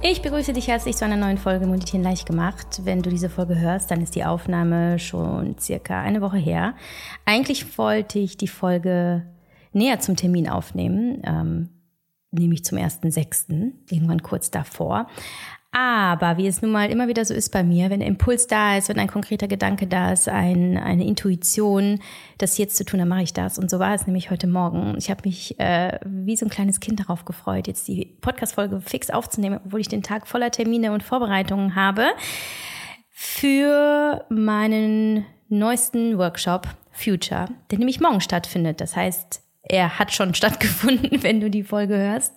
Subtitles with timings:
[0.00, 2.82] Ich begrüße dich herzlich zu einer neuen Folge Meditieren leicht gemacht.
[2.84, 6.74] Wenn du diese Folge hörst, dann ist die Aufnahme schon circa eine Woche her.
[7.24, 9.26] Eigentlich wollte ich die Folge
[9.72, 11.68] näher zum Termin aufnehmen, ähm,
[12.30, 15.08] nämlich zum 1.6., irgendwann kurz davor.
[15.70, 18.78] Aber wie es nun mal immer wieder so ist bei mir, wenn ein Impuls da
[18.78, 22.00] ist, wenn ein konkreter Gedanke da ist, ein, eine Intuition,
[22.38, 23.58] das jetzt zu tun, dann mache ich das.
[23.58, 24.94] Und so war es nämlich heute Morgen.
[24.96, 29.10] Ich habe mich äh, wie so ein kleines Kind darauf gefreut, jetzt die Podcast-Folge fix
[29.10, 32.06] aufzunehmen, obwohl ich den Tag voller Termine und Vorbereitungen habe
[33.10, 38.80] für meinen neuesten Workshop Future, der nämlich morgen stattfindet.
[38.80, 42.34] Das heißt, er hat schon stattgefunden, wenn du die Folge hörst.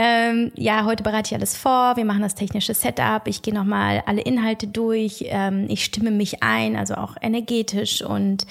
[0.00, 1.96] Ähm, ja, heute bereite ich alles vor.
[1.96, 3.26] Wir machen das technische Setup.
[3.26, 5.24] Ich gehe nochmal alle Inhalte durch.
[5.26, 8.46] Ähm, ich stimme mich ein, also auch energetisch und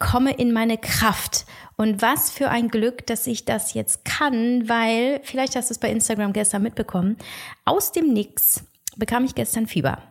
[0.00, 1.46] komme in meine Kraft.
[1.76, 5.78] Und was für ein Glück, dass ich das jetzt kann, weil, vielleicht hast du es
[5.78, 7.16] bei Instagram gestern mitbekommen,
[7.64, 8.64] aus dem Nix
[8.96, 10.09] bekam ich gestern Fieber.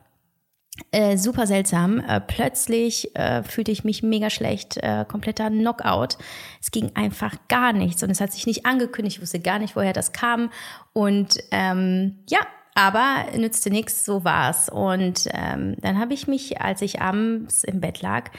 [0.92, 2.00] Äh, super seltsam.
[2.00, 6.18] Äh, plötzlich äh, fühlte ich mich mega schlecht, äh, kompletter Knockout.
[6.62, 9.18] Es ging einfach gar nichts und es hat sich nicht angekündigt.
[9.18, 10.52] Ich wusste gar nicht, woher das kam.
[10.94, 12.40] Und ähm, ja,
[12.76, 14.70] aber nützte nichts, so war's.
[14.70, 18.30] Und ähm, dann habe ich mich, als ich abends im Bett lag,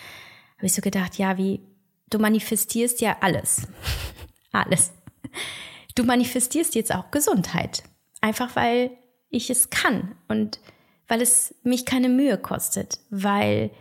[0.56, 1.60] habe ich so gedacht, ja, wie
[2.08, 3.68] du manifestierst ja alles.
[4.52, 4.92] alles.
[5.94, 7.82] Du manifestierst jetzt auch Gesundheit.
[8.20, 8.90] Einfach weil
[9.28, 10.16] ich es kann.
[10.28, 10.58] Und
[11.10, 13.72] weil es mich keine Mühe kostet, weil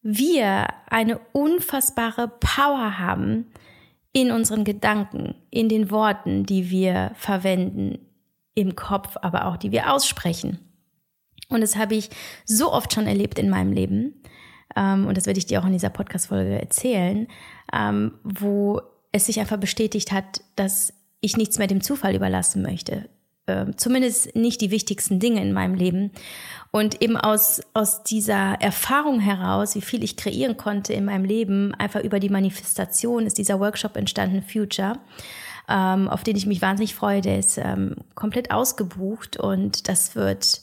[0.00, 3.46] wir eine unfassbare Power haben
[4.12, 7.98] in unseren Gedanken, in den Worten, die wir verwenden,
[8.54, 10.60] im Kopf, aber auch die wir aussprechen.
[11.48, 12.10] Und das habe ich
[12.44, 14.22] so oft schon erlebt in meinem Leben.
[14.76, 17.26] Ähm, und das werde ich dir auch in dieser Podcast-Folge erzählen,
[17.72, 23.08] ähm, wo es sich einfach bestätigt hat, dass ich nichts mehr dem Zufall überlassen möchte.
[23.48, 26.12] Ähm, zumindest nicht die wichtigsten Dinge in meinem Leben.
[26.70, 31.74] Und eben aus, aus dieser Erfahrung heraus, wie viel ich kreieren konnte in meinem Leben,
[31.74, 34.98] einfach über die Manifestation ist dieser Workshop entstanden, Future,
[35.68, 37.22] ähm, auf den ich mich wahnsinnig freue.
[37.22, 40.60] Der ist ähm, komplett ausgebucht und das wird,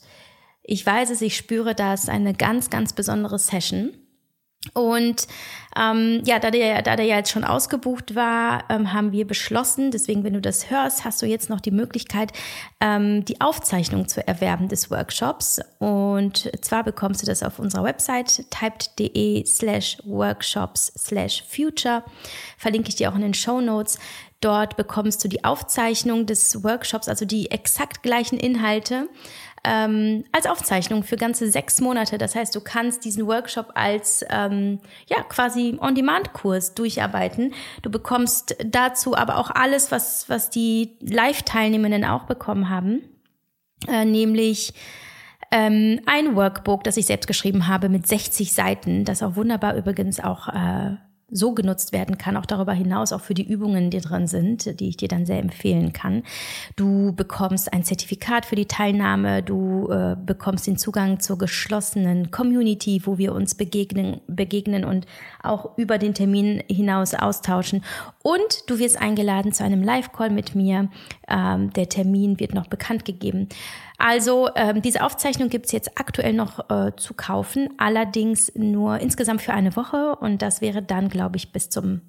[0.62, 3.94] ich weiß es, ich spüre das, eine ganz, ganz besondere Session.
[4.74, 5.28] Und
[5.78, 9.92] ähm, ja, da der, da der ja jetzt schon ausgebucht war, ähm, haben wir beschlossen,
[9.92, 12.32] deswegen, wenn du das hörst, hast du jetzt noch die Möglichkeit,
[12.80, 15.60] ähm, die Aufzeichnung zu erwerben des Workshops.
[15.80, 22.04] Und zwar bekommst du das auf unserer Website typed.de slash workshops slash future.
[22.58, 24.00] Verlinke ich dir auch in den Show Notes.
[24.42, 29.10] Dort bekommst du die Aufzeichnung des Workshops, also die exakt gleichen Inhalte
[29.66, 32.18] ähm, als Aufzeichnung für ganze sechs Monate.
[32.18, 37.54] Das heißt, du kannst diesen Workshop als ähm, ja quasi On-Demand-Kurs durcharbeiten.
[37.82, 43.02] Du bekommst dazu aber auch alles, was was die Live-Teilnehmenden auch bekommen haben,
[43.88, 44.74] äh, nämlich
[45.52, 50.20] ähm, ein Workbook, das ich selbst geschrieben habe mit 60 Seiten, das auch wunderbar übrigens
[50.20, 50.98] auch äh,
[51.30, 54.90] so genutzt werden kann, auch darüber hinaus, auch für die Übungen, die drin sind, die
[54.90, 56.24] ich dir dann sehr empfehlen kann.
[56.76, 63.02] Du bekommst ein Zertifikat für die Teilnahme, du äh, bekommst den Zugang zur geschlossenen Community,
[63.06, 65.08] wo wir uns begegnen, begegnen und
[65.46, 67.84] auch über den Termin hinaus austauschen.
[68.24, 70.90] Und du wirst eingeladen zu einem Live-Call mit mir.
[71.28, 73.50] Ähm, der Termin wird noch bekannt gegeben.
[73.98, 79.54] Also ähm, diese Aufzeichnung gibt's jetzt aktuell noch äh, zu kaufen, allerdings nur insgesamt für
[79.54, 82.02] eine Woche und das wäre dann, glaube ich, bis zum,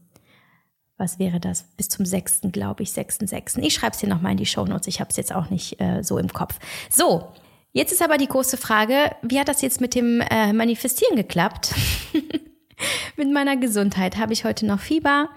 [0.96, 1.64] was wäre das?
[1.76, 3.60] Bis zum 6., glaube ich, 6.6.
[3.60, 5.80] Ich schreibe es dir nochmal in die Show Notes, ich habe es jetzt auch nicht
[5.80, 6.58] äh, so im Kopf.
[6.90, 7.28] So,
[7.72, 11.72] jetzt ist aber die große Frage, wie hat das jetzt mit dem äh, Manifestieren geklappt?
[13.16, 14.16] mit meiner Gesundheit.
[14.16, 15.28] Habe ich heute noch Fieber?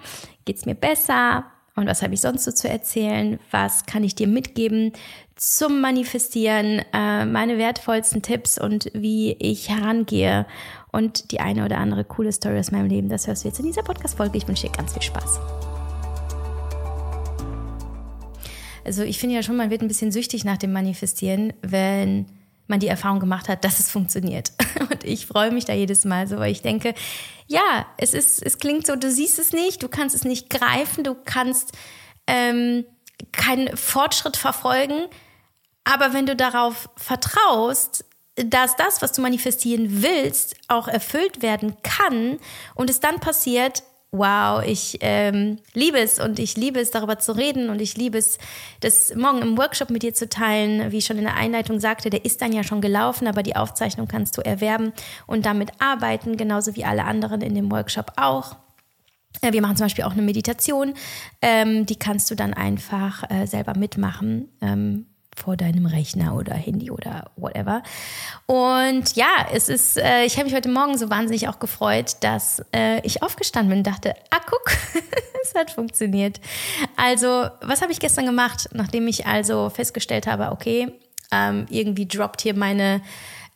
[0.46, 1.46] Geht's mir besser?
[1.76, 3.40] Und was habe ich sonst so zu erzählen?
[3.52, 4.92] Was kann ich dir mitgeben
[5.36, 6.82] zum Manifestieren?
[6.92, 10.46] Äh, meine wertvollsten Tipps und wie ich herangehe
[10.92, 13.10] und die eine oder andere coole Story aus meinem Leben.
[13.10, 14.38] Das hörst du jetzt in dieser Podcast-Folge.
[14.38, 15.40] Ich wünsche dir ganz viel Spaß.
[18.84, 22.26] Also ich finde ja schon, man wird ein bisschen süchtig nach dem Manifestieren, wenn
[22.70, 24.52] man die Erfahrung gemacht hat, dass es funktioniert.
[24.80, 26.94] Und ich freue mich da jedes Mal so, weil ich denke,
[27.48, 31.04] ja, es ist, es klingt so, du siehst es nicht, du kannst es nicht greifen,
[31.04, 31.74] du kannst
[32.28, 32.86] ähm,
[33.32, 35.08] keinen Fortschritt verfolgen,
[35.84, 38.06] aber wenn du darauf vertraust,
[38.36, 42.40] dass das, was du manifestieren willst, auch erfüllt werden kann
[42.76, 47.32] und es dann passiert, wow, ich ähm, liebe es und ich liebe es, darüber zu
[47.34, 48.40] reden und ich liebe es,
[48.80, 50.92] das morgen im Workshop mit dir zu teilen.
[50.92, 53.56] Wie ich schon in der Einleitung sagte, der ist dann ja schon gelaufen, aber die
[53.56, 54.94] Aufzeichnung kannst du erwerben
[55.28, 58.56] und damit arbeiten, genauso wie alle anderen in dem Workshop auch.
[59.42, 60.96] Wir machen zum Beispiel auch eine Meditation,
[61.42, 64.50] ähm, die kannst du dann einfach äh, selber mitmachen.
[64.60, 65.06] Ähm,
[65.40, 67.82] vor deinem Rechner oder Handy oder whatever.
[68.46, 72.62] Und ja, es ist, äh, ich habe mich heute Morgen so wahnsinnig auch gefreut, dass
[72.76, 74.72] äh, ich aufgestanden bin und dachte, ah, guck,
[75.44, 76.40] es hat funktioniert.
[76.96, 80.92] Also, was habe ich gestern gemacht, nachdem ich also festgestellt habe, okay,
[81.32, 83.02] ähm, irgendwie droppt hier meine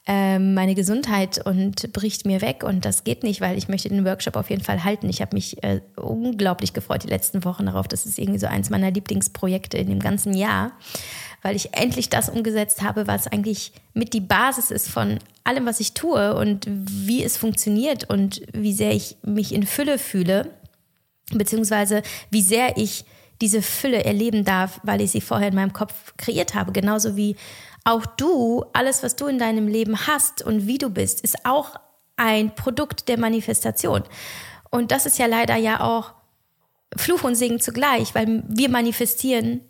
[0.05, 4.03] ähm, meine Gesundheit und bricht mir weg und das geht nicht, weil ich möchte den
[4.03, 5.07] Workshop auf jeden Fall halten.
[5.07, 7.87] Ich habe mich äh, unglaublich gefreut die letzten Wochen darauf.
[7.87, 10.73] Das ist irgendwie so eins meiner Lieblingsprojekte in dem ganzen Jahr,
[11.43, 15.79] weil ich endlich das umgesetzt habe, was eigentlich mit die Basis ist von allem, was
[15.79, 20.49] ich tue und wie es funktioniert und wie sehr ich mich in Fülle fühle,
[21.31, 22.01] beziehungsweise
[22.31, 23.05] wie sehr ich
[23.41, 26.71] diese Fülle erleben darf, weil ich sie vorher in meinem Kopf kreiert habe.
[26.71, 27.35] Genauso wie
[27.83, 31.75] auch du, alles, was du in deinem Leben hast und wie du bist, ist auch
[32.15, 34.03] ein Produkt der Manifestation.
[34.69, 36.13] Und das ist ja leider ja auch
[36.95, 39.61] Fluch und Segen zugleich, weil wir manifestieren,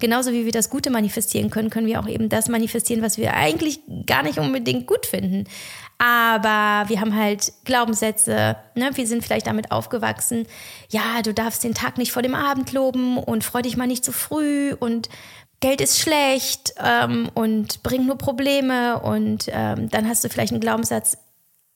[0.00, 3.34] genauso wie wir das Gute manifestieren können, können wir auch eben das manifestieren, was wir
[3.34, 5.44] eigentlich gar nicht unbedingt gut finden.
[5.98, 8.90] Aber wir haben halt Glaubenssätze, ne?
[8.94, 10.46] wir sind vielleicht damit aufgewachsen,
[10.90, 14.04] ja, du darfst den Tag nicht vor dem Abend loben und freu dich mal nicht
[14.04, 15.08] zu früh und
[15.60, 20.60] Geld ist schlecht ähm, und bringt nur Probleme und ähm, dann hast du vielleicht einen
[20.60, 21.16] Glaubenssatz,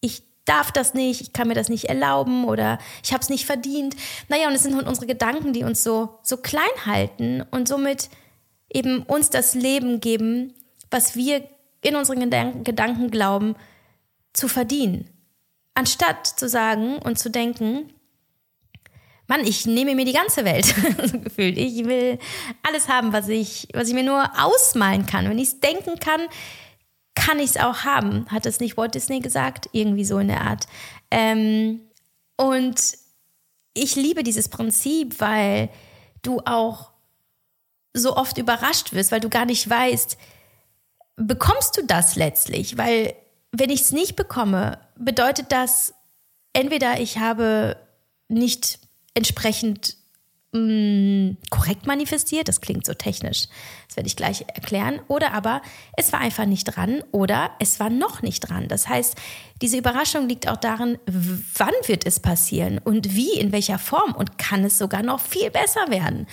[0.00, 3.46] ich darf das nicht, ich kann mir das nicht erlauben oder ich habe es nicht
[3.46, 3.96] verdient.
[4.28, 8.08] Naja, und es sind halt unsere Gedanken, die uns so, so klein halten und somit
[8.72, 10.54] eben uns das Leben geben,
[10.90, 11.42] was wir
[11.82, 13.54] in unseren Gedanken, Gedanken glauben,
[14.32, 15.08] zu verdienen.
[15.74, 17.92] Anstatt zu sagen und zu denken,
[19.26, 20.64] Mann, ich nehme mir die ganze Welt,
[21.04, 21.58] so gefühlt.
[21.58, 22.18] Ich will
[22.62, 25.28] alles haben, was ich, was ich mir nur ausmalen kann.
[25.28, 26.22] Wenn ich es denken kann,
[27.18, 28.26] kann ich es auch haben.
[28.30, 29.68] Hat es nicht Walt Disney gesagt?
[29.72, 30.66] Irgendwie so in der Art.
[31.10, 31.80] Ähm,
[32.36, 32.80] und
[33.74, 35.68] ich liebe dieses Prinzip, weil
[36.22, 36.92] du auch
[37.92, 40.16] so oft überrascht wirst, weil du gar nicht weißt,
[41.16, 42.78] bekommst du das letztlich?
[42.78, 43.14] Weil
[43.50, 45.94] wenn ich es nicht bekomme, bedeutet das
[46.52, 47.76] entweder ich habe
[48.28, 48.78] nicht
[49.14, 49.96] entsprechend
[50.52, 52.48] mh, mm, korrekt manifestiert.
[52.48, 53.46] Das klingt so technisch.
[53.86, 55.00] Das werde ich gleich erklären.
[55.08, 55.62] Oder aber
[55.96, 58.68] es war einfach nicht dran oder es war noch nicht dran.
[58.68, 59.16] Das heißt,
[59.62, 64.38] diese Überraschung liegt auch darin, wann wird es passieren und wie, in welcher Form und
[64.38, 66.26] kann es sogar noch viel besser werden.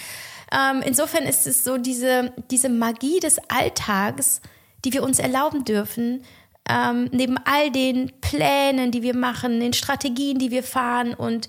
[0.51, 4.41] Ähm, insofern ist es so diese, diese Magie des Alltags,
[4.83, 6.23] die wir uns erlauben dürfen,
[6.69, 11.47] ähm, neben all den Plänen, die wir machen, den Strategien, die wir fahren und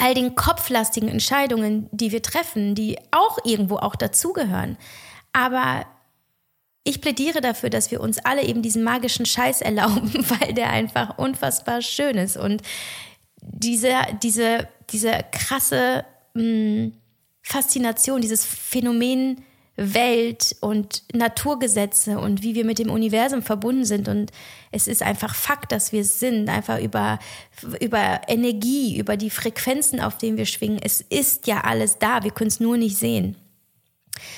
[0.00, 4.78] all den kopflastigen Entscheidungen, die wir treffen, die auch irgendwo auch dazugehören.
[5.32, 5.86] Aber
[6.84, 11.18] ich plädiere dafür, dass wir uns alle eben diesen magischen Scheiß erlauben, weil der einfach
[11.18, 12.36] unfassbar schön ist.
[12.36, 12.62] Und
[13.42, 13.92] diese,
[14.22, 16.04] diese, diese krasse
[16.34, 16.92] mh, hm,
[17.42, 19.42] Faszination, dieses Phänomen
[19.80, 24.08] Welt und Naturgesetze und wie wir mit dem Universum verbunden sind.
[24.08, 24.30] Und
[24.70, 27.18] es ist einfach Fakt, dass wir sind, einfach über,
[27.80, 30.78] über Energie, über die Frequenzen, auf denen wir schwingen.
[30.82, 33.36] Es ist ja alles da, wir können es nur nicht sehen.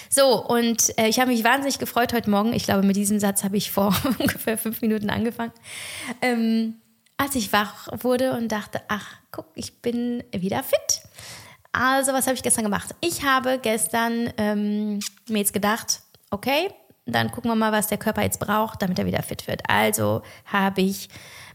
[0.08, 2.52] So, und äh, ich habe mich wahnsinnig gefreut heute Morgen.
[2.52, 5.52] Ich glaube, mit diesem Satz habe ich vor ungefähr fünf Minuten angefangen.
[6.20, 6.74] Ähm,
[7.16, 11.01] als ich wach wurde und dachte, ach, guck, ich bin wieder fit.
[11.72, 12.94] Also, was habe ich gestern gemacht?
[13.00, 16.70] Ich habe gestern ähm, mir jetzt gedacht, okay,
[17.06, 19.62] dann gucken wir mal, was der Körper jetzt braucht, damit er wieder fit wird.
[19.68, 21.08] Also habe ich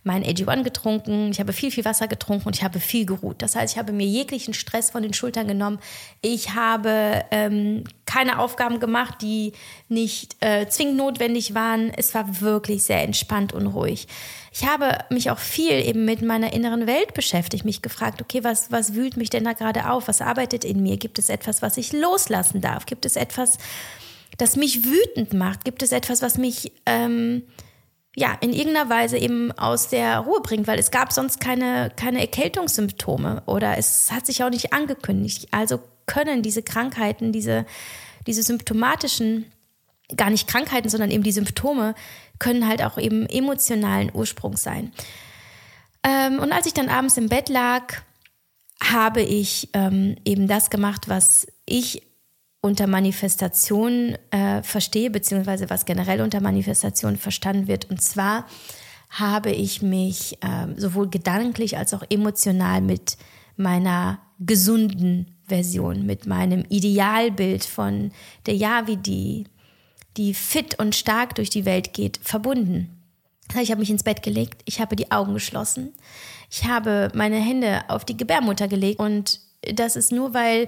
[0.07, 3.41] mein AG1 getrunken, ich habe viel, viel Wasser getrunken und ich habe viel geruht.
[3.41, 5.79] Das heißt, ich habe mir jeglichen Stress von den Schultern genommen.
[6.21, 9.51] Ich habe ähm, keine Aufgaben gemacht, die
[9.89, 11.91] nicht äh, zwingend notwendig waren.
[11.95, 14.07] Es war wirklich sehr entspannt und ruhig.
[14.51, 18.71] Ich habe mich auch viel eben mit meiner inneren Welt beschäftigt, mich gefragt, okay, was,
[18.71, 20.07] was wühlt mich denn da gerade auf?
[20.07, 20.97] Was arbeitet in mir?
[20.97, 22.85] Gibt es etwas, was ich loslassen darf?
[22.85, 23.57] Gibt es etwas,
[24.37, 25.65] das mich wütend macht?
[25.65, 27.43] Gibt es etwas, was mich ähm,
[28.19, 32.19] ja, in irgendeiner Weise eben aus der Ruhe bringt, weil es gab sonst keine, keine
[32.19, 35.49] Erkältungssymptome oder es hat sich auch nicht angekündigt.
[35.51, 37.67] Also können diese Krankheiten, diese,
[38.25, 39.45] diese symptomatischen,
[40.15, 41.93] gar nicht Krankheiten, sondern eben die Symptome,
[42.39, 44.91] können halt auch eben emotionalen Ursprungs sein.
[46.01, 48.01] Ähm, und als ich dann abends im Bett lag,
[48.83, 52.06] habe ich ähm, eben das gemacht, was ich
[52.61, 57.89] unter Manifestation äh, verstehe, beziehungsweise was generell unter Manifestation verstanden wird.
[57.89, 58.45] Und zwar
[59.09, 63.17] habe ich mich äh, sowohl gedanklich als auch emotional mit
[63.55, 68.11] meiner gesunden Version, mit meinem Idealbild von
[68.45, 69.45] der Yavi, die,
[70.17, 72.93] die fit und stark durch die Welt geht, verbunden.
[73.61, 75.93] Ich habe mich ins Bett gelegt, ich habe die Augen geschlossen,
[76.51, 79.39] ich habe meine Hände auf die Gebärmutter gelegt und
[79.73, 80.67] das ist nur, weil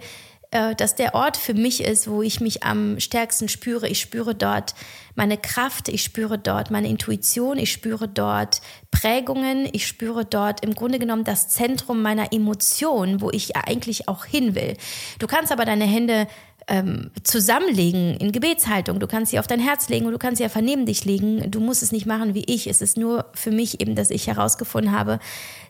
[0.51, 3.87] dass der Ort für mich ist, wo ich mich am stärksten spüre.
[3.87, 4.73] Ich spüre dort
[5.13, 10.73] meine Kraft, ich spüre dort meine Intuition, ich spüre dort Prägungen, ich spüre dort im
[10.73, 14.75] Grunde genommen das Zentrum meiner Emotionen, wo ich eigentlich auch hin will.
[15.19, 16.27] Du kannst aber deine Hände
[16.67, 18.99] ähm, zusammenlegen in Gebetshaltung.
[18.99, 21.51] Du kannst sie auf dein Herz legen und du kannst sie einfach neben dich legen.
[21.51, 22.67] Du musst es nicht machen wie ich.
[22.67, 25.19] Es ist nur für mich eben, dass ich herausgefunden habe,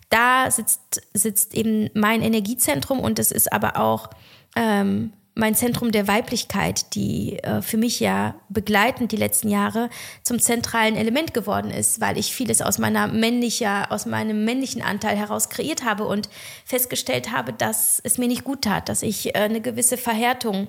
[0.10, 4.10] da sitzt, sitzt eben mein Energiezentrum und es ist aber auch
[4.56, 9.90] ähm, mein Zentrum der Weiblichkeit, die äh, für mich ja begleitend die letzten Jahre
[10.22, 15.16] zum zentralen Element geworden ist, weil ich vieles aus meiner männlicher, aus meinem männlichen Anteil
[15.16, 16.30] heraus kreiert habe und
[16.66, 20.68] festgestellt habe, dass es mir nicht gut tat, dass ich äh, eine gewisse Verhärtung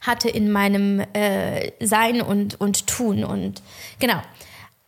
[0.00, 3.62] hatte in meinem äh, Sein und, und Tun und
[3.98, 4.20] genau.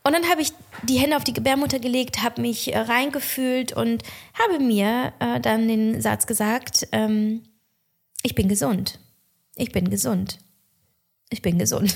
[0.04, 0.52] Und dann habe ich
[0.84, 4.02] die Hände auf die Gebärmutter gelegt, habe mich äh, reingefühlt und
[4.38, 7.42] habe mir äh, dann den Satz gesagt, ähm,
[8.22, 8.98] ich bin gesund.
[9.56, 10.38] Ich bin gesund.
[11.30, 11.94] Ich bin gesund.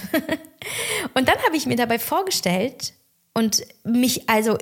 [1.14, 2.95] und dann habe ich mir dabei vorgestellt
[3.35, 4.59] und mich also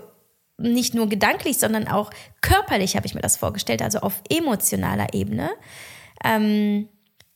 [0.58, 5.50] nicht nur gedanklich, sondern auch körperlich habe ich mir das vorgestellt, also auf emotionaler Ebene,
[6.22, 6.88] ähm,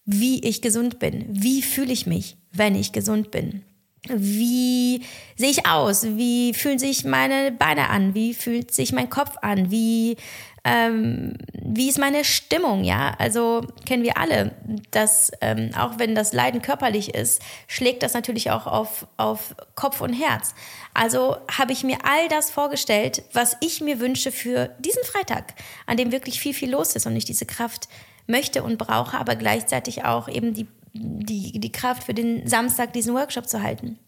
[0.04, 1.24] wie ich gesund bin.
[1.30, 3.64] Wie fühle ich mich, wenn ich gesund bin?
[4.06, 5.02] Wie
[5.36, 6.04] sehe ich aus?
[6.04, 8.14] Wie fühlen sich meine Beine an?
[8.14, 9.70] Wie fühlt sich mein Kopf an?
[9.70, 10.16] Wie
[10.64, 13.14] ähm, wie ist meine Stimmung, ja?
[13.18, 14.52] Also kennen wir alle,
[14.90, 20.00] dass ähm, auch wenn das Leiden körperlich ist, schlägt das natürlich auch auf, auf Kopf
[20.00, 20.54] und Herz.
[20.94, 25.54] Also habe ich mir all das vorgestellt, was ich mir wünsche für diesen Freitag,
[25.86, 27.88] an dem wirklich viel, viel los ist und ich diese Kraft
[28.26, 33.14] möchte und brauche, aber gleichzeitig auch eben die, die, die Kraft für den Samstag, diesen
[33.14, 33.98] Workshop zu halten.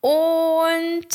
[0.00, 1.08] Und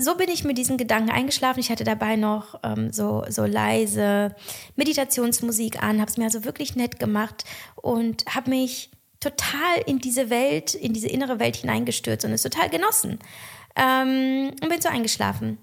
[0.00, 1.60] so bin ich mit diesen Gedanken eingeschlafen.
[1.60, 4.34] Ich hatte dabei noch ähm, so, so leise
[4.76, 7.44] Meditationsmusik an, habe es mir also wirklich nett gemacht
[7.76, 8.90] und habe mich
[9.20, 13.18] total in diese Welt, in diese innere Welt hineingestürzt und es total genossen.
[13.76, 15.58] Ähm, und bin so eingeschlafen.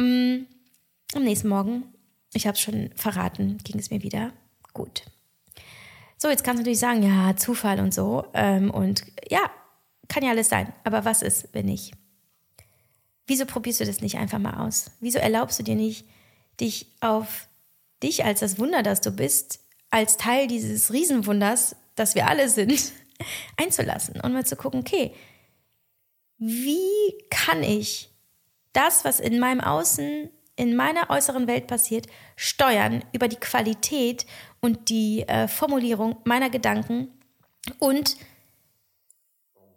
[0.00, 0.46] Ähm,
[1.14, 1.84] am nächsten Morgen,
[2.32, 4.32] ich habe es schon verraten, ging es mir wieder
[4.72, 5.02] gut.
[6.16, 8.24] So, jetzt kannst du natürlich sagen, ja, Zufall und so.
[8.32, 9.50] Ähm, und ja,
[10.08, 10.72] kann ja alles sein.
[10.84, 11.92] Aber was ist, wenn nicht?
[13.26, 14.90] Wieso probierst du das nicht einfach mal aus?
[15.00, 16.06] Wieso erlaubst du dir nicht,
[16.60, 17.48] dich auf
[18.02, 22.92] dich als das Wunder, das du bist, als Teil dieses Riesenwunders, das wir alle sind,
[23.56, 25.14] einzulassen und mal zu gucken, okay,
[26.38, 28.10] wie kann ich
[28.72, 32.06] das, was in meinem Außen, in meiner äußeren Welt passiert,
[32.36, 34.26] steuern über die Qualität
[34.60, 37.08] und die äh, Formulierung meiner Gedanken
[37.78, 38.16] und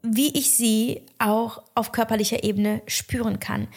[0.02, 3.68] wie ich sie auch auf körperlicher Ebene spüren kann.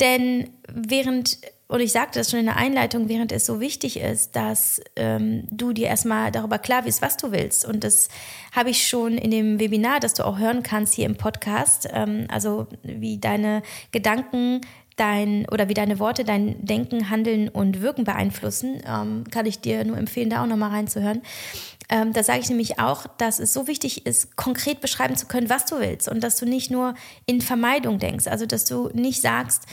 [0.00, 4.36] Denn während, und ich sagte das schon in der Einleitung, während es so wichtig ist,
[4.36, 7.64] dass ähm, du dir erstmal darüber klar wirst, was du willst.
[7.64, 8.08] Und das
[8.52, 12.26] habe ich schon in dem Webinar, das du auch hören kannst hier im Podcast, ähm,
[12.28, 14.60] also wie deine Gedanken
[14.98, 19.84] dein oder wie deine Worte dein Denken, Handeln und Wirken beeinflussen, ähm, kann ich dir
[19.84, 21.22] nur empfehlen, da auch nochmal reinzuhören.
[21.88, 25.48] Ähm, da sage ich nämlich auch, dass es so wichtig ist, konkret beschreiben zu können,
[25.48, 29.22] was du willst und dass du nicht nur in Vermeidung denkst, also dass du nicht
[29.22, 29.64] sagst,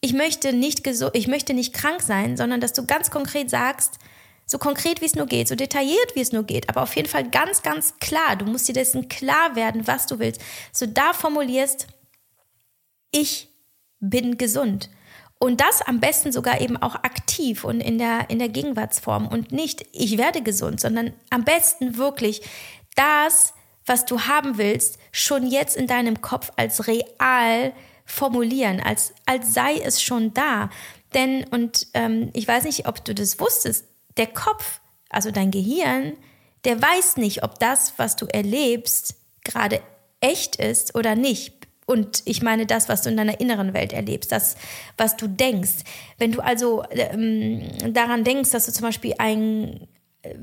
[0.00, 3.98] ich möchte nicht ich möchte nicht krank sein, sondern dass du ganz konkret sagst,
[4.46, 7.08] so konkret wie es nur geht, so detailliert wie es nur geht, aber auf jeden
[7.08, 8.36] Fall ganz, ganz klar.
[8.36, 10.40] Du musst dir dessen klar werden, was du willst.
[10.72, 11.86] So da formulierst,
[13.10, 13.48] ich
[14.10, 14.90] bin gesund.
[15.38, 19.52] Und das am besten sogar eben auch aktiv und in der, in der Gegenwartsform und
[19.52, 22.42] nicht, ich werde gesund, sondern am besten wirklich
[22.94, 23.52] das,
[23.84, 27.72] was du haben willst, schon jetzt in deinem Kopf als real
[28.06, 30.70] formulieren, als, als sei es schon da.
[31.12, 34.80] Denn, und ähm, ich weiß nicht, ob du das wusstest, der Kopf,
[35.10, 36.14] also dein Gehirn,
[36.64, 39.82] der weiß nicht, ob das, was du erlebst, gerade
[40.20, 41.63] echt ist oder nicht.
[41.86, 44.56] Und ich meine das, was du in deiner inneren Welt erlebst, das,
[44.96, 45.84] was du denkst.
[46.18, 47.62] Wenn du also ähm,
[47.92, 49.86] daran denkst, dass du zum Beispiel ein,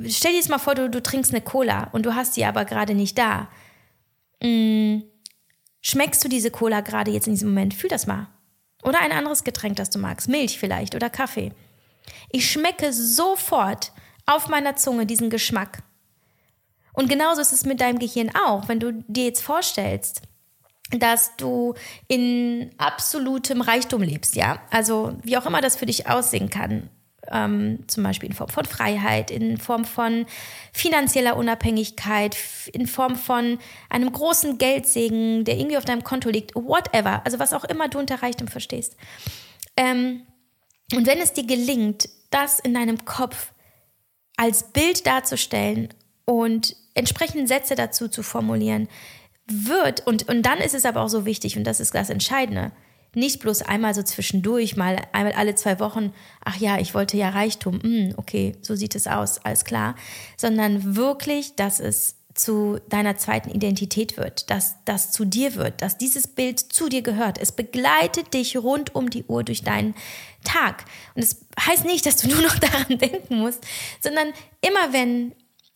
[0.07, 2.65] stell dir jetzt mal vor, du, du trinkst eine Cola und du hast sie aber
[2.65, 3.47] gerade nicht da.
[4.41, 5.03] Mhm.
[5.83, 7.73] Schmeckst du diese Cola gerade jetzt in diesem Moment?
[7.73, 8.27] Fühl das mal.
[8.83, 10.29] Oder ein anderes Getränk, das du magst.
[10.29, 11.53] Milch vielleicht oder Kaffee.
[12.31, 13.91] Ich schmecke sofort
[14.27, 15.79] auf meiner Zunge diesen Geschmack.
[16.93, 18.67] Und genauso ist es mit deinem Gehirn auch.
[18.67, 20.21] Wenn du dir jetzt vorstellst,
[20.91, 21.73] dass du
[22.07, 24.61] in absolutem Reichtum lebst, ja.
[24.69, 26.89] Also wie auch immer das für dich aussehen kann.
[27.31, 30.25] Ähm, zum Beispiel in Form von Freiheit, in Form von
[30.73, 32.35] finanzieller Unabhängigkeit,
[32.73, 37.21] in Form von einem großen Geldsegen, der irgendwie auf deinem Konto liegt, whatever.
[37.23, 38.97] Also was auch immer du unter Reichtum verstehst.
[39.77, 40.23] Ähm,
[40.93, 43.53] und wenn es dir gelingt, das in deinem Kopf
[44.35, 45.93] als Bild darzustellen
[46.25, 48.89] und entsprechende Sätze dazu zu formulieren,
[49.67, 52.71] wird, und, und dann ist es aber auch so wichtig, und das ist das Entscheidende,
[53.13, 57.29] nicht bloß einmal so zwischendurch, mal einmal alle zwei Wochen, ach ja, ich wollte ja
[57.29, 59.95] Reichtum, hm, okay, so sieht es aus, alles klar,
[60.37, 65.97] sondern wirklich, dass es zu deiner zweiten Identität wird, dass das zu dir wird, dass
[65.97, 67.37] dieses Bild zu dir gehört.
[67.37, 69.95] Es begleitet dich rund um die Uhr durch deinen
[70.43, 70.85] Tag.
[71.15, 73.65] Und es heißt nicht, dass du nur noch daran denken musst,
[73.99, 74.29] sondern
[74.61, 75.33] immer wenn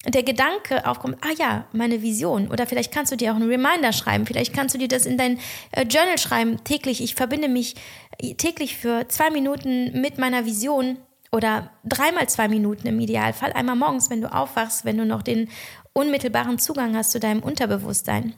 [0.07, 2.47] der Gedanke aufkommt, ah ja, meine Vision.
[2.49, 4.25] Oder vielleicht kannst du dir auch einen Reminder schreiben.
[4.25, 5.39] Vielleicht kannst du dir das in dein
[5.71, 7.01] äh, Journal schreiben, täglich.
[7.01, 7.75] Ich verbinde mich
[8.19, 10.97] äh, täglich für zwei Minuten mit meiner Vision
[11.31, 13.53] oder dreimal zwei Minuten im Idealfall.
[13.53, 15.49] Einmal morgens, wenn du aufwachst, wenn du noch den
[15.93, 18.35] unmittelbaren Zugang hast zu deinem Unterbewusstsein.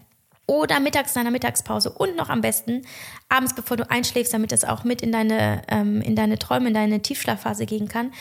[0.50, 2.84] Oder mittags in deiner Mittagspause und noch am besten
[3.28, 6.74] abends, bevor du einschläfst, damit das auch mit in deine, ähm, in deine Träume, in
[6.74, 8.14] deine Tiefschlafphase gehen kann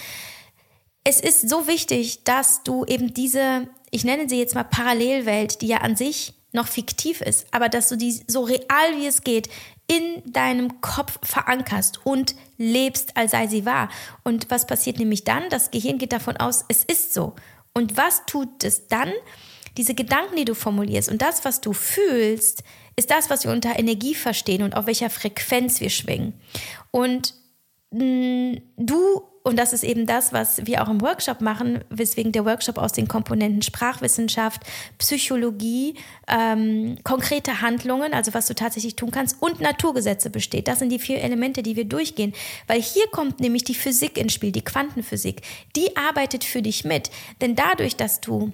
[1.06, 5.68] es ist so wichtig, dass du eben diese, ich nenne sie jetzt mal Parallelwelt, die
[5.68, 9.48] ja an sich noch fiktiv ist, aber dass du die so real wie es geht
[9.86, 13.88] in deinem Kopf verankerst und lebst, als sei sie wahr.
[14.24, 15.48] Und was passiert nämlich dann?
[15.48, 17.36] Das Gehirn geht davon aus, es ist so.
[17.72, 19.12] Und was tut es dann?
[19.76, 22.64] Diese Gedanken, die du formulierst und das, was du fühlst,
[22.96, 26.32] ist das, was wir unter Energie verstehen und auf welcher Frequenz wir schwingen.
[26.90, 27.34] Und
[27.98, 32.78] du und das ist eben das, was wir auch im Workshop machen, weswegen der Workshop
[32.78, 34.62] aus den Komponenten Sprachwissenschaft,
[34.98, 35.94] Psychologie,
[36.26, 40.66] ähm, konkrete Handlungen, also was du tatsächlich tun kannst, und Naturgesetze besteht.
[40.66, 42.32] Das sind die vier Elemente, die wir durchgehen.
[42.66, 45.42] Weil hier kommt nämlich die Physik ins Spiel, die Quantenphysik.
[45.76, 47.12] Die arbeitet für dich mit.
[47.40, 48.52] Denn dadurch, dass du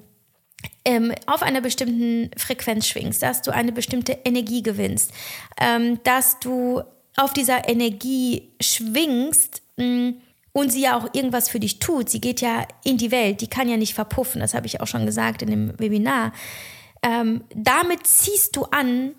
[0.85, 5.11] ähm, auf einer bestimmten Frequenz schwingst, dass du eine bestimmte Energie gewinnst,
[5.59, 6.83] ähm, dass du
[7.17, 10.15] auf dieser Energie schwingst, mh,
[10.53, 13.47] und sie ja auch irgendwas für dich tut, sie geht ja in die Welt, die
[13.47, 16.33] kann ja nicht verpuffen, das habe ich auch schon gesagt in dem Webinar.
[17.03, 19.15] Ähm, damit ziehst du an,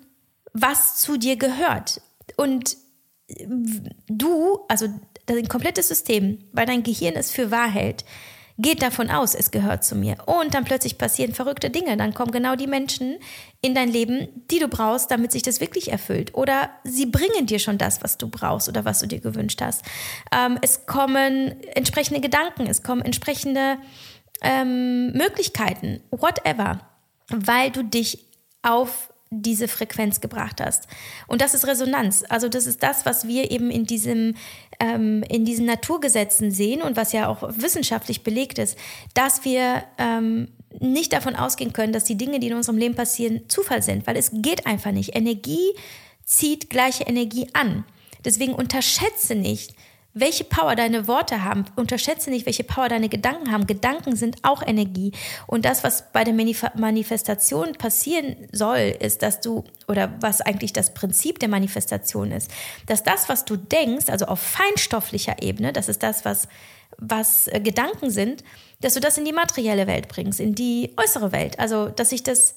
[0.52, 2.00] was zu dir gehört.
[2.36, 2.76] Und
[4.08, 4.88] du, also
[5.26, 8.04] das komplette System, weil dein Gehirn es für wahr hält,
[8.58, 10.16] geht davon aus, es gehört zu mir.
[10.26, 11.96] Und dann plötzlich passieren verrückte Dinge.
[11.96, 13.16] Dann kommen genau die Menschen
[13.60, 16.34] in dein Leben, die du brauchst, damit sich das wirklich erfüllt.
[16.34, 19.82] Oder sie bringen dir schon das, was du brauchst oder was du dir gewünscht hast.
[20.32, 23.78] Ähm, es kommen entsprechende Gedanken, es kommen entsprechende
[24.40, 26.80] ähm, Möglichkeiten, whatever,
[27.28, 28.26] weil du dich
[28.62, 30.86] auf diese Frequenz gebracht hast.
[31.26, 32.24] Und das ist Resonanz.
[32.28, 34.34] Also das ist das, was wir eben in diesem
[34.80, 38.78] ähm, in diesen Naturgesetzen sehen und was ja auch wissenschaftlich belegt ist,
[39.14, 40.48] dass wir ähm,
[40.80, 44.16] nicht davon ausgehen können, dass die Dinge, die in unserem Leben passieren, Zufall sind, weil
[44.16, 45.14] es geht einfach nicht.
[45.14, 45.72] Energie
[46.24, 47.84] zieht gleiche Energie an.
[48.24, 49.74] Deswegen unterschätze nicht,
[50.14, 51.64] welche Power deine Worte haben.
[51.74, 53.66] Unterschätze nicht, welche Power deine Gedanken haben.
[53.66, 55.12] Gedanken sind auch Energie.
[55.48, 60.94] Und das, was bei der Manifestation passieren soll, ist, dass du, oder was eigentlich das
[60.94, 62.50] Prinzip der Manifestation ist,
[62.86, 66.48] dass das, was du denkst, also auf feinstofflicher Ebene, das ist das, was,
[66.98, 68.44] was äh, Gedanken sind,
[68.80, 71.58] dass du das in die materielle Welt bringst, in die äußere Welt.
[71.58, 72.54] Also, dass sich das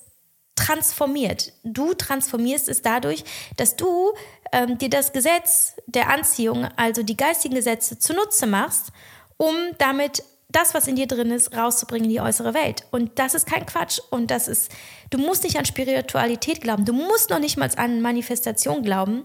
[0.58, 1.54] transformiert.
[1.64, 3.24] Du transformierst es dadurch,
[3.56, 4.12] dass du
[4.52, 8.92] ähm, dir das Gesetz der Anziehung, also die geistigen Gesetze, zunutze machst,
[9.38, 12.86] um damit das, was in dir drin ist, rauszubringen in die äußere Welt.
[12.92, 14.00] Und das ist kein Quatsch.
[14.12, 14.72] Und das ist,
[15.10, 16.86] du musst nicht an Spiritualität glauben.
[16.86, 19.24] Du musst noch nicht mal an Manifestation glauben,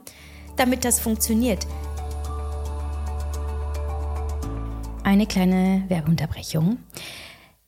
[0.57, 1.67] damit das funktioniert.
[5.05, 6.79] Eine kleine Werbeunterbrechung.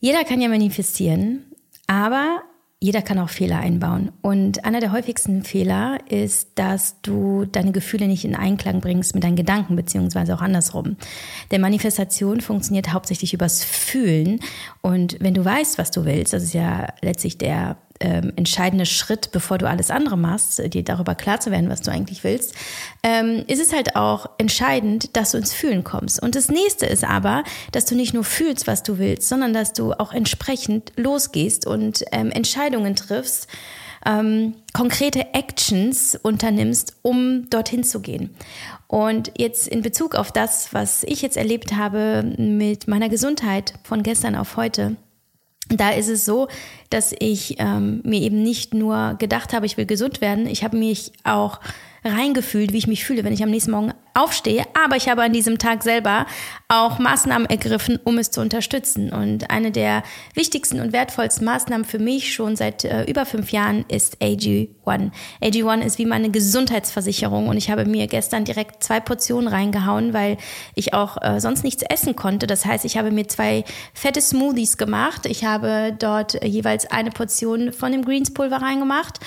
[0.01, 1.53] Jeder kann ja manifestieren,
[1.87, 2.43] aber
[2.85, 4.13] jeder kann auch Fehler einbauen.
[4.21, 9.25] Und einer der häufigsten Fehler ist, dass du deine Gefühle nicht in Einklang bringst mit
[9.25, 10.99] deinen Gedanken, beziehungsweise auch andersrum.
[11.51, 14.39] Der Manifestation funktioniert hauptsächlich übers Fühlen.
[14.83, 19.31] Und wenn du weißt, was du willst, das ist ja letztlich der ähm, entscheidende Schritt,
[19.33, 22.55] bevor du alles andere machst, dir darüber klar zu werden, was du eigentlich willst,
[23.03, 26.21] ähm, ist es halt auch entscheidend, dass du ins Fühlen kommst.
[26.23, 29.73] Und das nächste ist aber, dass du nicht nur fühlst, was du willst, sondern dass
[29.73, 33.49] du auch entsprechend losgehst und ähm, Entscheidungen triffst,
[34.07, 38.35] ähm, konkrete Actions unternimmst, um dorthin zu gehen.
[38.87, 44.03] Und jetzt in Bezug auf das, was ich jetzt erlebt habe mit meiner Gesundheit von
[44.03, 44.97] gestern auf heute,
[45.69, 46.49] da ist es so,
[46.91, 50.77] dass ich ähm, mir eben nicht nur gedacht habe, ich will gesund werden, ich habe
[50.77, 51.61] mich auch
[52.05, 54.65] reingefühlt, wie ich mich fühle, wenn ich am nächsten Morgen aufstehe.
[54.85, 56.27] Aber ich habe an diesem Tag selber
[56.69, 59.13] auch Maßnahmen ergriffen, um es zu unterstützen.
[59.13, 60.03] Und eine der
[60.35, 65.11] wichtigsten und wertvollsten Maßnahmen für mich schon seit äh, über fünf Jahren ist AG1.
[65.43, 70.37] AG1 ist wie meine Gesundheitsversicherung und ich habe mir gestern direkt zwei Portionen reingehauen, weil
[70.75, 72.47] ich auch äh, sonst nichts essen konnte.
[72.47, 75.27] Das heißt, ich habe mir zwei fette Smoothies gemacht.
[75.27, 79.19] Ich habe dort jeweils eine Portion von dem Greenspulver reingemacht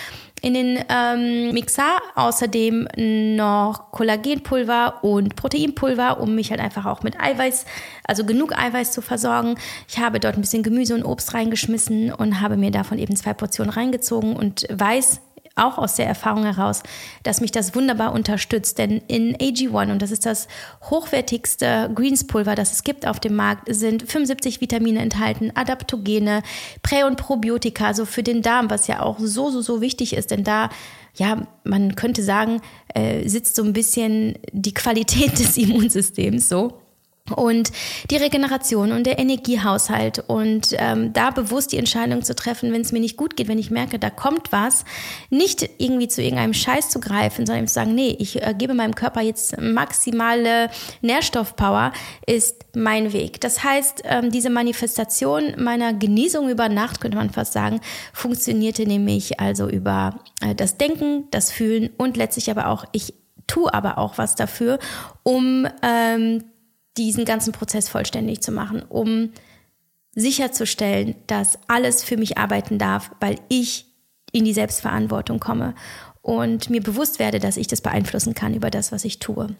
[0.42, 1.98] in den ähm, Mixer.
[2.16, 2.88] Außerdem
[3.36, 7.66] noch Kollagenpulver und Proteinpulver, um mich halt einfach auch mit Eiweiß,
[8.04, 9.56] also genug Eiweiß zu versorgen.
[9.88, 13.34] Ich habe dort ein bisschen Gemüse und Obst reingeschmissen und habe mir davon eben zwei
[13.34, 15.22] Portionen reingezogen und weiß,
[15.58, 16.84] auch aus der Erfahrung heraus,
[17.24, 18.78] dass mich das wunderbar unterstützt.
[18.78, 20.48] Denn in AG1, und das ist das
[20.84, 26.44] hochwertigste Greenspulver, das es gibt auf dem Markt, sind 75 Vitamine enthalten, Adaptogene,
[26.84, 30.32] Prä- und Probiotika, also für den Darm, was ja auch so, so, so wichtig ist.
[30.32, 30.70] Denn da
[31.16, 32.62] ja, man könnte sagen,
[32.94, 36.80] äh, sitzt so ein bisschen die Qualität des Immunsystems so
[37.36, 37.72] und
[38.10, 42.92] die Regeneration und der Energiehaushalt und ähm, da bewusst die Entscheidung zu treffen, wenn es
[42.92, 44.86] mir nicht gut geht, wenn ich merke, da kommt was,
[45.30, 48.96] nicht irgendwie zu irgendeinem Scheiß zu greifen, sondern zu sagen, nee, ich äh, gebe meinem
[48.96, 50.70] Körper jetzt maximale
[51.02, 51.92] Nährstoffpower,
[52.26, 53.42] ist mein Weg.
[53.42, 57.82] Das heißt, ähm, diese Manifestation meiner Genesung über Nacht, könnte man fast sagen,
[58.14, 63.14] funktionierte nämlich also über äh, das Denken, das Fühlen und letztlich aber auch, ich
[63.48, 64.80] tue aber auch was dafür,
[65.24, 66.44] um ähm,
[66.98, 69.32] diesen ganzen Prozess vollständig zu machen, um
[70.16, 73.86] sicherzustellen, dass alles für mich arbeiten darf, weil ich
[74.32, 75.76] in die Selbstverantwortung komme
[76.22, 79.56] und mir bewusst werde, dass ich das beeinflussen kann über das, was ich tue.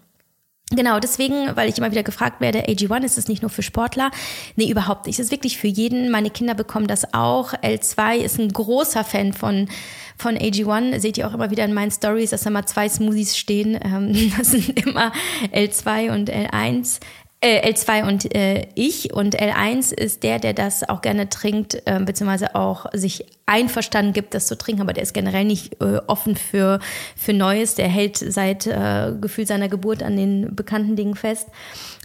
[0.72, 4.12] Genau, deswegen, weil ich immer wieder gefragt werde, AG1 ist es nicht nur für Sportler?
[4.58, 5.18] Nee, überhaupt nicht.
[5.18, 6.12] Es ist wirklich für jeden.
[6.12, 7.54] Meine Kinder bekommen das auch.
[7.54, 9.70] L2 ist ein großer Fan von,
[10.18, 11.00] von AG1.
[11.00, 13.80] Seht ihr auch immer wieder in meinen Stories, dass da mal zwei Smoothies stehen.
[13.82, 15.14] Ähm, das sind immer
[15.54, 17.00] L2 und L1.
[17.40, 19.14] Äh, L2 und äh, ich.
[19.14, 24.34] Und L1 ist der, der das auch gerne trinkt, äh, beziehungsweise auch sich einverstanden gibt,
[24.34, 26.80] das zu trinken, aber der ist generell nicht äh, offen für,
[27.16, 27.76] für Neues.
[27.76, 31.48] Der hält seit äh, Gefühl seiner Geburt an den bekannten Dingen fest.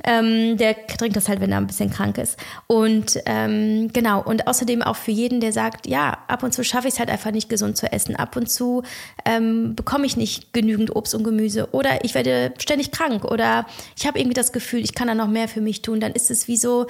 [0.05, 2.38] Ähm, der trinkt das halt, wenn er ein bisschen krank ist.
[2.68, 6.87] Und ähm, genau, und außerdem auch für jeden, der sagt, ja, ab und zu schaffe
[6.87, 8.14] ich es halt einfach nicht gesund zu essen.
[8.14, 8.85] Ab und zu
[9.24, 11.68] ähm, bekomme ich nicht genügend Obst und Gemüse.
[11.72, 13.24] Oder ich werde ständig krank.
[13.24, 13.66] Oder
[13.98, 15.98] ich habe irgendwie das Gefühl, ich kann da noch mehr für mich tun.
[15.98, 16.87] Dann ist es wie so,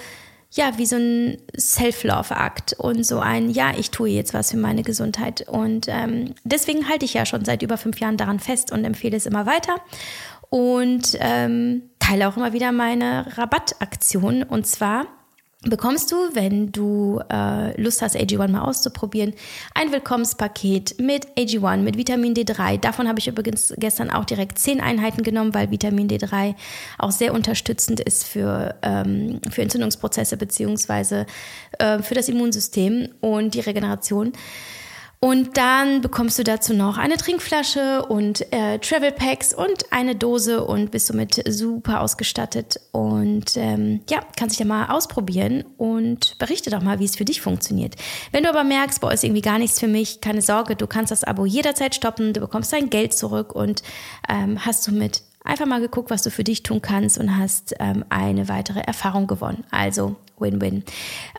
[0.53, 4.83] ja, wie so ein Self-Love-Akt und so ein, ja, ich tue jetzt was für meine
[4.83, 5.49] Gesundheit.
[5.49, 9.17] Und ähm, deswegen halte ich ja schon seit über fünf Jahren daran fest und empfehle
[9.17, 9.77] es immer weiter.
[10.51, 14.43] Und ähm, teile auch immer wieder meine Rabattaktion.
[14.43, 15.07] Und zwar
[15.63, 19.33] bekommst du, wenn du äh, Lust hast, AG1 mal auszuprobieren,
[19.75, 22.79] ein Willkommenspaket mit AG1, mit Vitamin D3.
[22.79, 26.55] Davon habe ich übrigens gestern auch direkt zehn Einheiten genommen, weil Vitamin D3
[26.99, 31.27] auch sehr unterstützend ist für, ähm, für Entzündungsprozesse beziehungsweise
[31.79, 34.33] äh, für das Immunsystem und die Regeneration.
[35.25, 40.65] Und dann bekommst du dazu noch eine Trinkflasche und äh, Travel Packs und eine Dose
[40.65, 42.81] und bist somit super ausgestattet.
[42.91, 47.25] Und ähm, ja, kannst dich da mal ausprobieren und berichte doch mal, wie es für
[47.25, 47.95] dich funktioniert.
[48.33, 51.13] Wenn du aber merkst, boah, ist irgendwie gar nichts für mich, keine Sorge, du kannst
[51.13, 53.85] das Abo jederzeit stoppen, du bekommst dein Geld zurück und
[54.29, 58.05] ähm, hast somit einfach mal geguckt, was du für dich tun kannst und hast ähm,
[58.09, 59.65] eine weitere Erfahrung gewonnen.
[59.71, 60.85] Also Win-Win.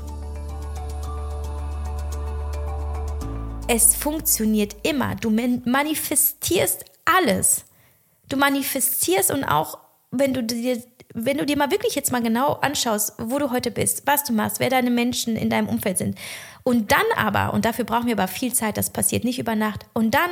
[3.68, 5.16] Es funktioniert immer.
[5.16, 7.66] Du manifestierst alles.
[8.30, 9.78] Du manifestierst und auch,
[10.12, 10.82] wenn du dir
[11.13, 14.34] wenn du dir mal wirklich jetzt mal genau anschaust, wo du heute bist, was du
[14.34, 16.17] machst, wer deine Menschen in deinem Umfeld sind,
[16.63, 19.86] und dann aber, und dafür brauchen wir aber viel Zeit, das passiert nicht über Nacht,
[19.93, 20.32] und dann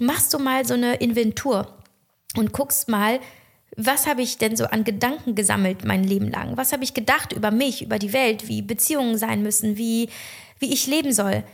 [0.00, 1.76] machst du mal so eine Inventur
[2.36, 3.20] und guckst mal,
[3.76, 6.56] was habe ich denn so an Gedanken gesammelt mein Leben lang?
[6.56, 10.08] Was habe ich gedacht über mich, über die Welt, wie Beziehungen sein müssen, wie,
[10.58, 11.44] wie ich leben soll?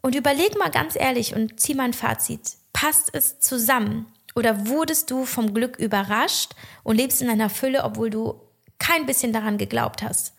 [0.00, 2.52] Und überleg mal ganz ehrlich und zieh mal ein Fazit.
[2.72, 4.06] Passt es zusammen?
[4.34, 8.40] Oder wurdest du vom Glück überrascht und lebst in einer Fülle, obwohl du
[8.78, 10.34] kein bisschen daran geglaubt hast?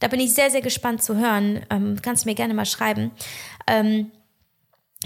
[0.00, 1.64] Da bin ich sehr, sehr gespannt zu hören.
[1.70, 3.10] Ähm, kannst mir gerne mal schreiben.
[3.66, 4.10] Ähm,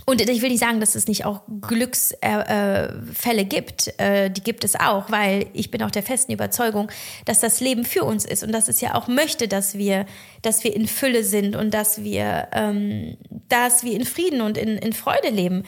[0.07, 3.93] und ich will nicht sagen, dass es nicht auch Glücksfälle gibt.
[4.01, 6.91] Äh, die gibt es auch, weil ich bin auch der festen Überzeugung,
[7.27, 10.07] dass das Leben für uns ist und dass es ja auch möchte, dass wir,
[10.41, 13.19] dass wir in Fülle sind und dass wir, ähm,
[13.51, 15.65] dass wir in Frieden und in, in Freude leben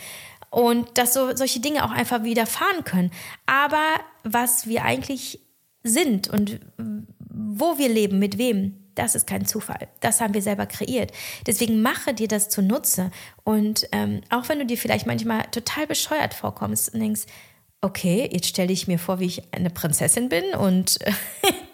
[0.54, 3.10] und dass so, solche Dinge auch einfach widerfahren können.
[3.44, 3.82] Aber
[4.22, 5.40] was wir eigentlich
[5.82, 6.60] sind und
[7.18, 9.88] wo wir leben, mit wem, das ist kein Zufall.
[9.98, 11.10] Das haben wir selber kreiert.
[11.44, 13.10] Deswegen mache dir das zunutze.
[13.42, 17.22] Und ähm, auch wenn du dir vielleicht manchmal total bescheuert vorkommst und denkst,
[17.80, 21.00] okay, jetzt stelle ich mir vor, wie ich eine Prinzessin bin und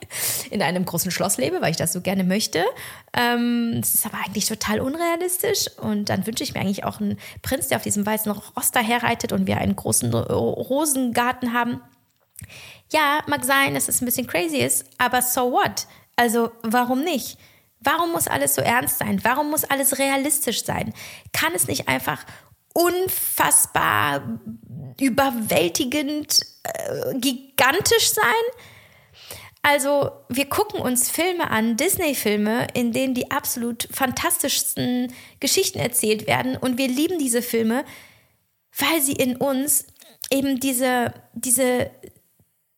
[0.51, 2.65] in einem großen Schloss lebe, weil ich das so gerne möchte.
[3.13, 5.67] Ähm, das ist aber eigentlich total unrealistisch.
[5.79, 9.33] Und dann wünsche ich mir eigentlich auch einen Prinz, der auf diesem weißen Ross daherreitet
[9.33, 11.81] und wir einen großen Rosengarten haben.
[12.93, 15.87] Ja, mag sein, dass es ein bisschen crazy ist, aber so what?
[16.17, 17.39] Also warum nicht?
[17.81, 19.21] Warum muss alles so ernst sein?
[19.23, 20.93] Warum muss alles realistisch sein?
[21.33, 22.25] Kann es nicht einfach
[22.75, 24.39] unfassbar
[25.01, 28.45] überwältigend, äh, gigantisch sein?
[29.63, 36.57] Also wir gucken uns Filme an, Disney-Filme, in denen die absolut fantastischsten Geschichten erzählt werden
[36.57, 37.85] und wir lieben diese Filme,
[38.79, 39.87] weil sie in uns
[40.31, 41.91] eben diese, diese,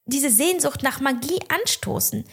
[0.07, 2.25] diese Sehnsucht nach Magie anstoßen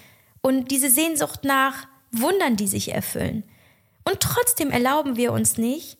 [0.41, 3.43] und diese Sehnsucht nach Wundern, die sich erfüllen.
[4.03, 5.97] Und trotzdem erlauben wir uns nicht,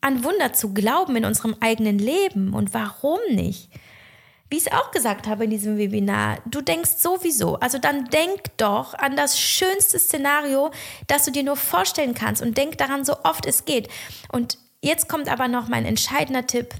[0.00, 2.54] an Wunder zu glauben in unserem eigenen Leben.
[2.54, 3.70] Und warum nicht?
[4.50, 8.56] Wie ich es auch gesagt habe in diesem Webinar, du denkst sowieso, also dann denk
[8.56, 10.70] doch an das schönste Szenario,
[11.06, 13.88] das du dir nur vorstellen kannst und denk daran, so oft es geht.
[14.32, 16.74] Und jetzt kommt aber noch mein entscheidender Tipp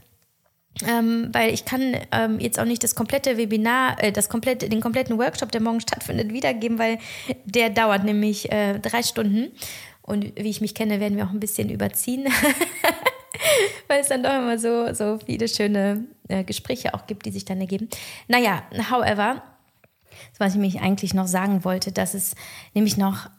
[0.89, 4.81] ähm, weil ich kann ähm, jetzt auch nicht das komplette Webinar, äh, das komplette, den
[4.81, 6.99] kompletten Workshop, der morgen stattfindet, wiedergeben, weil
[7.45, 9.51] der dauert nämlich äh, drei Stunden.
[10.03, 12.27] Und wie ich mich kenne, werden wir auch ein bisschen überziehen,
[13.89, 17.45] weil es dann doch immer so, so viele schöne äh, Gespräche auch gibt, die sich
[17.45, 17.89] dann ergeben.
[18.29, 19.43] Naja, however,
[20.39, 22.35] was ich mich eigentlich noch sagen wollte, dass es
[22.75, 23.31] nämlich noch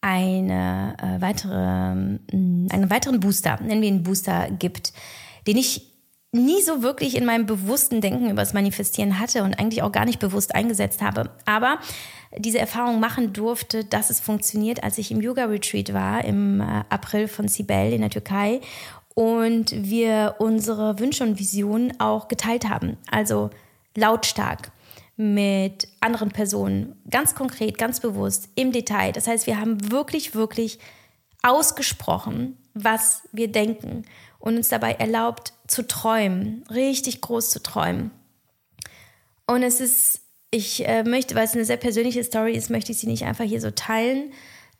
[0.00, 4.92] eine äh, weitere, einen weiteren Booster, nennen wir ihn Booster gibt,
[5.46, 5.92] den ich
[6.32, 10.06] nie so wirklich in meinem bewussten Denken über das Manifestieren hatte und eigentlich auch gar
[10.06, 11.30] nicht bewusst eingesetzt habe.
[11.44, 11.78] Aber
[12.38, 17.28] diese Erfahrung machen durfte, dass es funktioniert, als ich im Yoga-Retreat war im äh, April
[17.28, 18.60] von Sibel in der Türkei
[19.14, 22.96] und wir unsere Wünsche und Visionen auch geteilt haben.
[23.10, 23.50] Also
[23.96, 24.72] lautstark
[25.16, 29.12] mit anderen Personen, ganz konkret, ganz bewusst, im Detail.
[29.12, 30.78] Das heißt, wir haben wirklich, wirklich
[31.42, 34.04] ausgesprochen, was wir denken
[34.38, 38.10] und uns dabei erlaubt zu träumen, richtig groß zu träumen.
[39.46, 40.20] Und es ist,
[40.50, 43.44] ich äh, möchte, weil es eine sehr persönliche Story ist, möchte ich sie nicht einfach
[43.44, 44.32] hier so teilen.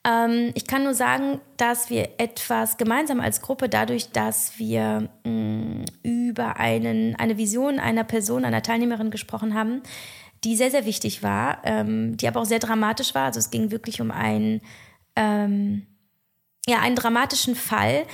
[0.04, 5.30] Ähm, ich kann nur sagen, dass wir etwas gemeinsam als Gruppe, dadurch, dass wir mh,
[5.30, 9.82] mm, über einen, eine Vision einer Person, einer Teilnehmerin gesprochen haben,
[10.44, 13.26] die sehr, sehr wichtig war, ähm, die aber auch sehr dramatisch war.
[13.26, 14.60] Also es ging wirklich um einen,
[15.14, 15.86] ähm,
[16.66, 18.04] ja, einen dramatischen Fall.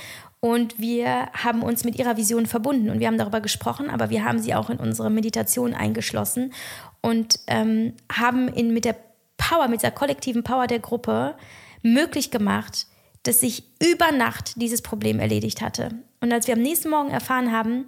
[0.41, 4.23] Und wir haben uns mit ihrer Vision verbunden und wir haben darüber gesprochen, aber wir
[4.23, 6.53] haben sie auch in unsere Meditation eingeschlossen
[7.01, 8.95] und ähm, haben in, mit der
[9.35, 11.35] Power, mit der kollektiven Power der Gruppe
[11.81, 12.87] möglich gemacht,
[13.23, 15.89] dass sich über Nacht dieses Problem erledigt hatte.
[16.21, 17.85] Und als wir am nächsten Morgen erfahren haben,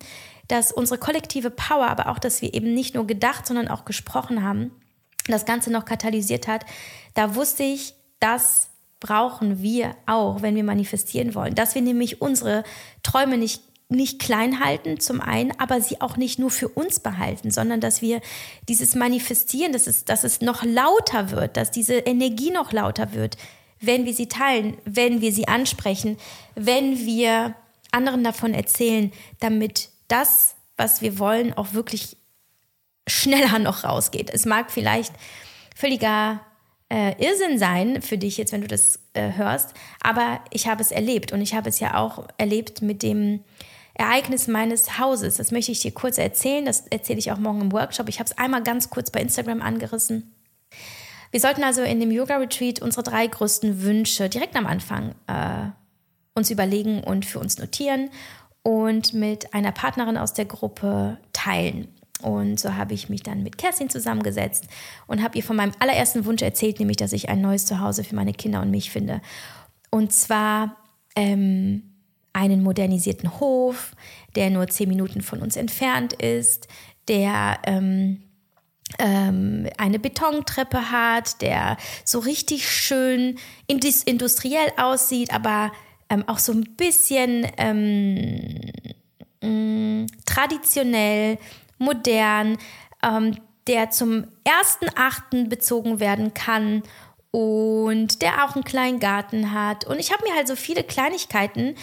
[0.47, 4.43] dass unsere kollektive Power, aber auch, dass wir eben nicht nur gedacht, sondern auch gesprochen
[4.43, 4.71] haben,
[5.27, 6.65] das Ganze noch katalysiert hat,
[7.13, 11.55] da wusste ich, dass brauchen wir auch, wenn wir manifestieren wollen.
[11.55, 12.63] Dass wir nämlich unsere
[13.03, 17.51] Träume nicht nicht klein halten, zum einen, aber sie auch nicht nur für uns behalten,
[17.51, 18.21] sondern dass wir
[18.69, 23.35] dieses Manifestieren, dass es, dass es noch lauter wird, dass diese Energie noch lauter wird,
[23.81, 26.17] wenn wir sie teilen, wenn wir sie ansprechen,
[26.55, 27.55] wenn wir
[27.91, 32.17] anderen davon erzählen, damit das, was wir wollen, auch wirklich
[33.07, 34.29] schneller noch rausgeht.
[34.29, 35.13] Es mag vielleicht
[35.75, 36.41] völliger
[36.89, 40.91] äh, Irrsinn sein für dich jetzt, wenn du das äh, hörst, aber ich habe es
[40.91, 43.43] erlebt und ich habe es ja auch erlebt mit dem
[43.93, 45.37] Ereignis meines Hauses.
[45.37, 48.09] Das möchte ich dir kurz erzählen, das erzähle ich auch morgen im Workshop.
[48.09, 50.33] Ich habe es einmal ganz kurz bei Instagram angerissen.
[51.31, 55.69] Wir sollten also in dem Yoga-Retreat unsere drei größten Wünsche direkt am Anfang äh,
[56.35, 58.09] uns überlegen und für uns notieren
[58.63, 61.87] und mit einer Partnerin aus der Gruppe teilen.
[62.21, 64.67] Und so habe ich mich dann mit Kerstin zusammengesetzt
[65.07, 68.15] und habe ihr von meinem allerersten Wunsch erzählt, nämlich, dass ich ein neues Zuhause für
[68.15, 69.21] meine Kinder und mich finde.
[69.89, 70.77] Und zwar
[71.15, 71.83] ähm,
[72.33, 73.95] einen modernisierten Hof,
[74.35, 76.67] der nur zehn Minuten von uns entfernt ist,
[77.07, 78.21] der ähm,
[78.99, 85.71] eine Betontreppe hat, der so richtig schön industriell aussieht, aber
[86.09, 88.59] ähm, auch so ein bisschen ähm,
[89.41, 91.37] mm, traditionell,
[91.77, 92.57] modern,
[93.01, 96.83] ähm, der zum ersten Achten bezogen werden kann
[97.31, 99.85] und der auch einen kleinen Garten hat.
[99.85, 101.75] Und ich habe mir halt so viele Kleinigkeiten,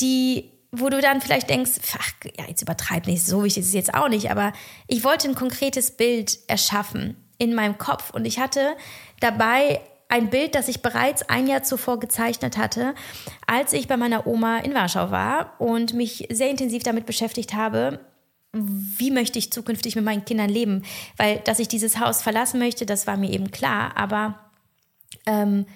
[0.00, 3.74] die, wo du dann vielleicht denkst, ach, ja, jetzt übertreib nicht, so wichtig ist es
[3.74, 4.52] jetzt auch nicht, aber
[4.88, 8.74] ich wollte ein konkretes Bild erschaffen in meinem Kopf und ich hatte
[9.20, 12.94] dabei ein Bild, das ich bereits ein Jahr zuvor gezeichnet hatte,
[13.46, 18.00] als ich bei meiner Oma in Warschau war und mich sehr intensiv damit beschäftigt habe,
[18.52, 20.82] wie möchte ich zukünftig mit meinen Kindern leben?
[21.16, 24.38] Weil, dass ich dieses Haus verlassen möchte, das war mir eben klar, aber
[25.24, 25.66] ähm,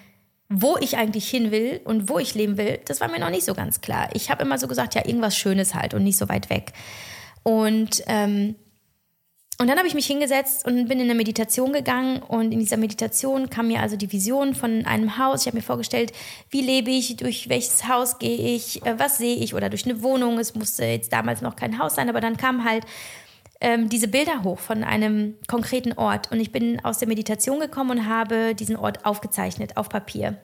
[0.49, 3.45] wo ich eigentlich hin will und wo ich leben will, das war mir noch nicht
[3.45, 4.09] so ganz klar.
[4.13, 6.73] Ich habe immer so gesagt, ja, irgendwas Schönes halt und nicht so weit weg.
[7.43, 8.55] Und ähm,
[9.59, 12.77] und dann habe ich mich hingesetzt und bin in eine Meditation gegangen und in dieser
[12.77, 15.41] Meditation kam mir also die Vision von einem Haus.
[15.41, 16.11] Ich habe mir vorgestellt,
[16.51, 20.03] wie lebe ich, durch welches Haus gehe ich, äh, was sehe ich oder durch eine
[20.03, 20.37] Wohnung.
[20.37, 22.85] Es musste jetzt damals noch kein Haus sein, aber dann kamen halt
[23.59, 27.91] ähm, diese Bilder hoch von einem konkreten Ort und ich bin aus der Meditation gekommen
[27.91, 30.37] und habe diesen Ort aufgezeichnet auf Papier.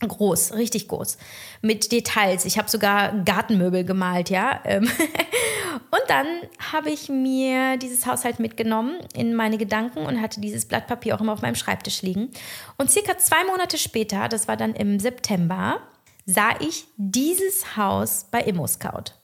[0.00, 1.18] Groß, richtig groß.
[1.60, 2.44] Mit Details.
[2.44, 4.60] Ich habe sogar Gartenmöbel gemalt, ja.
[4.64, 4.84] Ähm,
[5.90, 6.26] und dann
[6.72, 11.20] habe ich mir dieses Haushalt mitgenommen in meine Gedanken und hatte dieses Blatt Papier auch
[11.20, 12.30] immer auf meinem Schreibtisch liegen.
[12.76, 15.80] Und circa zwei Monate später, das war dann im September,
[16.26, 19.14] sah ich dieses Haus bei ImmoScout.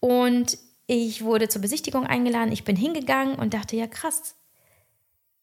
[0.00, 0.58] Und
[0.92, 2.50] ich wurde zur Besichtigung eingeladen.
[2.50, 4.34] Ich bin hingegangen und dachte, ja krass,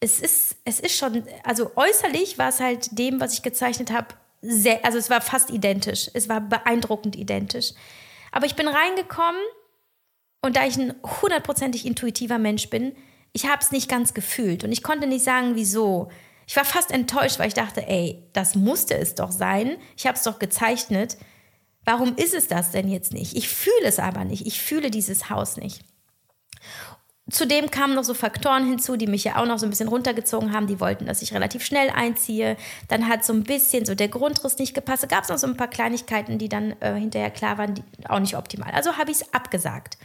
[0.01, 4.07] es ist, es ist schon, also äußerlich war es halt dem, was ich gezeichnet habe,
[4.41, 6.11] sehr, also es war fast identisch.
[6.13, 7.71] Es war beeindruckend identisch.
[8.33, 9.41] Aber ich bin reingekommen
[10.41, 12.93] und da ich ein hundertprozentig intuitiver Mensch bin,
[13.31, 16.09] ich habe es nicht ganz gefühlt und ich konnte nicht sagen, wieso.
[16.45, 19.77] Ich war fast enttäuscht, weil ich dachte, ey, das musste es doch sein.
[19.95, 21.17] Ich habe es doch gezeichnet.
[21.87, 23.37] Warum ist es das denn jetzt nicht?
[23.37, 24.45] Ich fühle es aber nicht.
[24.45, 25.85] Ich fühle dieses Haus nicht.
[27.31, 30.51] Zudem kamen noch so Faktoren hinzu, die mich ja auch noch so ein bisschen runtergezogen
[30.51, 30.67] haben.
[30.67, 32.57] Die wollten, dass ich relativ schnell einziehe.
[32.89, 35.03] Dann hat so ein bisschen so der Grundriss nicht gepasst.
[35.03, 37.83] Da gab es noch so ein paar Kleinigkeiten, die dann äh, hinterher klar waren, die
[38.09, 38.71] auch nicht optimal.
[38.73, 39.97] Also habe ich es abgesagt.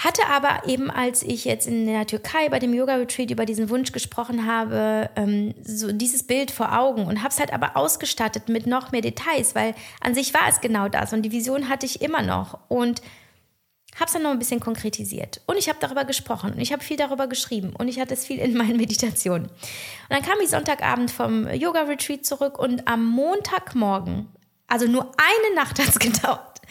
[0.00, 3.92] Hatte aber eben, als ich jetzt in der Türkei bei dem Yoga-Retreat über diesen Wunsch
[3.92, 8.66] gesprochen habe, ähm, so dieses Bild vor Augen und habe es halt aber ausgestattet mit
[8.66, 12.00] noch mehr Details, weil an sich war es genau das und die Vision hatte ich
[12.00, 12.60] immer noch.
[12.68, 13.02] Und
[13.96, 15.42] habe es dann noch ein bisschen konkretisiert.
[15.46, 18.24] Und ich habe darüber gesprochen und ich habe viel darüber geschrieben und ich hatte es
[18.24, 19.48] viel in meinen Meditationen.
[19.48, 19.52] Und
[20.08, 24.28] dann kam ich Sonntagabend vom Yoga-Retreat zurück und am Montagmorgen,
[24.66, 26.62] also nur eine Nacht hat es gedauert,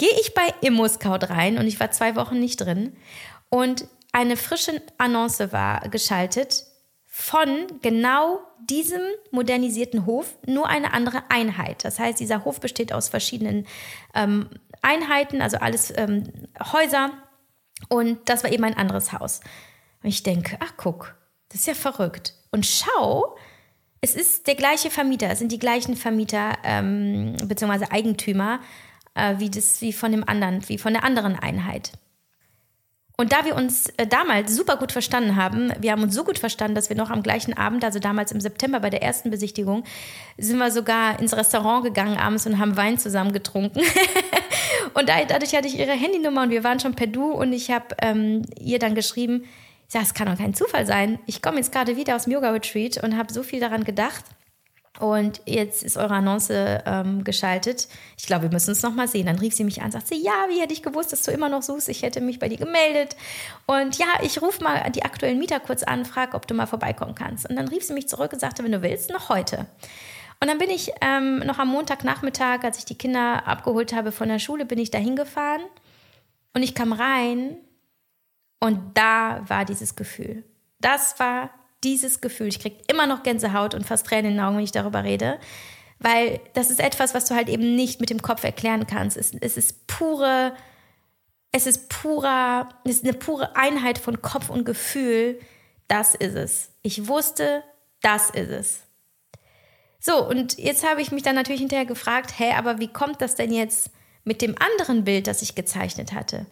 [0.00, 2.96] gehe ich bei ImmoScout rein und ich war zwei Wochen nicht drin
[3.50, 6.64] und eine frische Annonce war geschaltet
[7.04, 11.84] von genau diesem modernisierten Hof, nur eine andere Einheit.
[11.84, 13.66] Das heißt, dieser Hof besteht aus verschiedenen
[14.14, 14.48] ähm,
[14.80, 16.24] Einheiten, also alles ähm,
[16.72, 17.10] Häuser.
[17.90, 19.40] Und das war eben ein anderes Haus.
[20.02, 21.14] Und ich denke, ach guck,
[21.50, 22.34] das ist ja verrückt.
[22.52, 23.36] Und schau,
[24.00, 27.86] es ist der gleiche Vermieter, es sind die gleichen Vermieter ähm, bzw.
[27.90, 28.60] Eigentümer
[29.14, 31.92] äh, wie, das, wie von dem anderen, wie von der anderen Einheit.
[33.20, 36.38] Und da wir uns äh, damals super gut verstanden haben, wir haben uns so gut
[36.38, 39.84] verstanden, dass wir noch am gleichen Abend, also damals im September bei der ersten Besichtigung,
[40.38, 43.80] sind wir sogar ins Restaurant gegangen abends und haben Wein zusammen getrunken.
[44.94, 47.94] und dadurch hatte ich ihre Handynummer und wir waren schon per Du und ich habe
[48.00, 49.44] ähm, ihr dann geschrieben,
[49.86, 51.18] sage, es kann doch kein Zufall sein.
[51.26, 54.24] Ich komme jetzt gerade wieder aus dem Yoga-Retreat und habe so viel daran gedacht.
[54.98, 56.50] Und jetzt ist eure Annonce
[56.84, 57.86] ähm, geschaltet.
[58.18, 59.26] Ich glaube, wir müssen uns noch mal sehen.
[59.26, 61.48] Dann rief sie mich an, sagt sie, ja, wie hätte ich gewusst, dass du immer
[61.48, 61.88] noch suchst?
[61.88, 63.16] Ich hätte mich bei dir gemeldet.
[63.66, 67.14] Und ja, ich rufe mal die aktuellen Mieter kurz an, frage, ob du mal vorbeikommen
[67.14, 67.48] kannst.
[67.48, 69.66] Und dann rief sie mich zurück und sagte, wenn du willst, noch heute.
[70.40, 74.28] Und dann bin ich ähm, noch am Montagnachmittag, als ich die Kinder abgeholt habe von
[74.28, 75.62] der Schule, bin ich da hingefahren.
[76.52, 77.58] Und ich kam rein
[78.58, 80.44] und da war dieses Gefühl.
[80.80, 81.50] Das war
[81.84, 82.48] dieses Gefühl.
[82.48, 85.38] Ich kriege immer noch Gänsehaut und fast Tränen in den Augen, wenn ich darüber rede.
[85.98, 89.16] Weil das ist etwas, was du halt eben nicht mit dem Kopf erklären kannst.
[89.16, 90.54] Es, es ist pure,
[91.52, 95.38] es ist purer, es ist eine pure Einheit von Kopf und Gefühl.
[95.88, 96.70] Das ist es.
[96.82, 97.62] Ich wusste,
[98.00, 98.80] das ist es.
[99.98, 103.34] So, und jetzt habe ich mich dann natürlich hinterher gefragt, hä, aber wie kommt das
[103.34, 103.90] denn jetzt
[104.24, 106.46] mit dem anderen Bild, das ich gezeichnet hatte?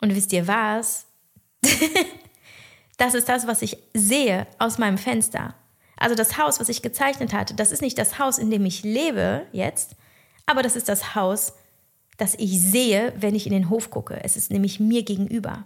[0.00, 1.06] Und wisst ihr was?
[3.00, 5.54] Das ist das, was ich sehe aus meinem Fenster.
[5.96, 8.82] Also das Haus, was ich gezeichnet hatte, das ist nicht das Haus, in dem ich
[8.82, 9.96] lebe jetzt,
[10.44, 11.54] aber das ist das Haus,
[12.18, 14.22] das ich sehe, wenn ich in den Hof gucke.
[14.22, 15.64] Es ist nämlich mir gegenüber.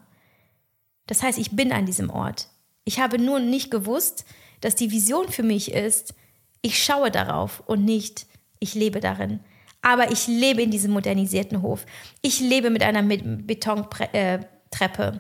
[1.08, 2.46] Das heißt, ich bin an diesem Ort.
[2.84, 4.24] Ich habe nur nicht gewusst,
[4.60, 6.14] dass die Vision für mich ist,
[6.62, 8.28] ich schaue darauf und nicht,
[8.60, 9.40] Ich lebe darin.
[9.82, 11.84] Aber ich lebe in diesem modernisierten Hof.
[12.22, 14.12] Ich lebe mit einer Betontreppe.
[14.12, 15.18] Äh,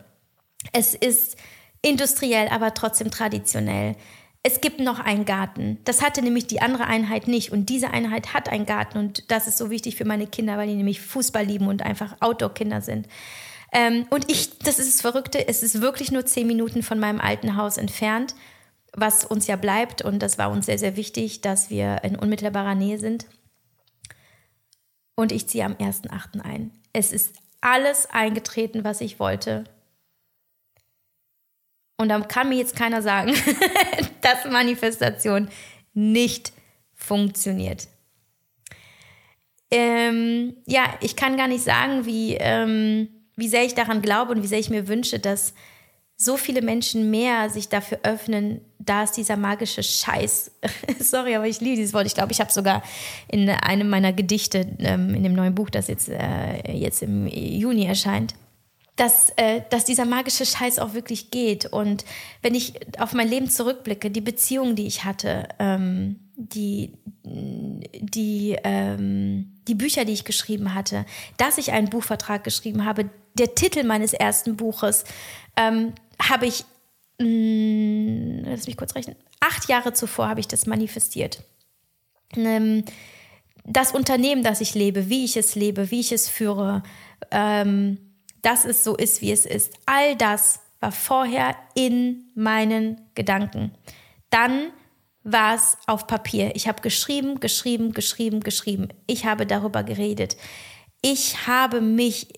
[0.72, 1.36] es ist
[1.84, 3.94] industriell, aber trotzdem traditionell.
[4.42, 5.78] Es gibt noch einen Garten.
[5.84, 7.52] Das hatte nämlich die andere Einheit nicht.
[7.52, 8.98] Und diese Einheit hat einen Garten.
[8.98, 12.16] Und das ist so wichtig für meine Kinder, weil die nämlich Fußball lieben und einfach
[12.20, 13.06] Outdoor-Kinder sind.
[13.72, 17.20] Ähm, und ich, das ist das Verrückte, es ist wirklich nur zehn Minuten von meinem
[17.20, 18.34] alten Haus entfernt,
[18.92, 20.02] was uns ja bleibt.
[20.02, 23.26] Und das war uns sehr, sehr wichtig, dass wir in unmittelbarer Nähe sind.
[25.16, 26.40] Und ich ziehe am 1.8.
[26.40, 26.70] ein.
[26.92, 29.64] Es ist alles eingetreten, was ich wollte.
[31.96, 33.34] Und da kann mir jetzt keiner sagen,
[34.20, 35.48] dass Manifestation
[35.92, 36.52] nicht
[36.94, 37.88] funktioniert.
[39.70, 44.42] Ähm, ja, ich kann gar nicht sagen, wie, ähm, wie sehr ich daran glaube und
[44.42, 45.54] wie sehr ich mir wünsche, dass
[46.16, 50.52] so viele Menschen mehr sich dafür öffnen, da ist dieser magische Scheiß.
[51.00, 52.06] Sorry, aber ich liebe dieses Wort.
[52.06, 52.82] Ich glaube, ich habe sogar
[53.28, 57.86] in einem meiner Gedichte, ähm, in dem neuen Buch, das jetzt, äh, jetzt im Juni
[57.86, 58.34] erscheint,
[58.96, 61.66] dass, äh, dass dieser magische Scheiß auch wirklich geht.
[61.66, 62.04] Und
[62.42, 66.92] wenn ich auf mein Leben zurückblicke, die Beziehungen, die ich hatte, ähm, die,
[67.24, 73.54] die, ähm, die Bücher, die ich geschrieben hatte, dass ich einen Buchvertrag geschrieben habe, der
[73.54, 75.04] Titel meines ersten Buches,
[75.56, 76.64] ähm, habe ich,
[77.18, 81.42] mh, mm, lass mich kurz rechnen, acht Jahre zuvor habe ich das manifestiert.
[82.36, 82.84] Ähm,
[83.64, 86.82] das Unternehmen, das ich lebe, wie ich es lebe, wie ich es führe,
[87.30, 87.98] ähm,
[88.44, 89.72] dass es so ist, wie es ist.
[89.86, 93.72] All das war vorher in meinen Gedanken.
[94.30, 94.70] Dann
[95.22, 96.54] war es auf Papier.
[96.54, 98.88] Ich habe geschrieben, geschrieben, geschrieben, geschrieben.
[99.06, 100.36] Ich habe darüber geredet.
[101.00, 102.28] Ich habe mich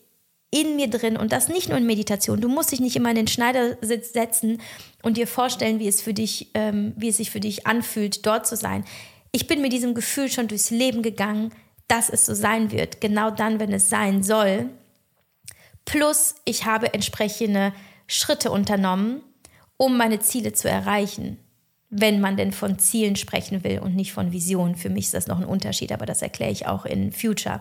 [0.50, 2.40] in mir drin und das nicht nur in Meditation.
[2.40, 4.62] Du musst dich nicht immer in den Schneidersitz setzen
[5.02, 8.46] und dir vorstellen, wie es für dich, ähm, wie es sich für dich anfühlt, dort
[8.46, 8.84] zu sein.
[9.32, 11.52] Ich bin mit diesem Gefühl schon durchs Leben gegangen,
[11.88, 13.00] dass es so sein wird.
[13.00, 14.70] Genau dann, wenn es sein soll.
[15.86, 17.72] Plus, ich habe entsprechende
[18.06, 19.22] Schritte unternommen,
[19.78, 21.38] um meine Ziele zu erreichen.
[21.88, 24.74] Wenn man denn von Zielen sprechen will und nicht von Visionen.
[24.74, 27.60] Für mich ist das noch ein Unterschied, aber das erkläre ich auch in Future.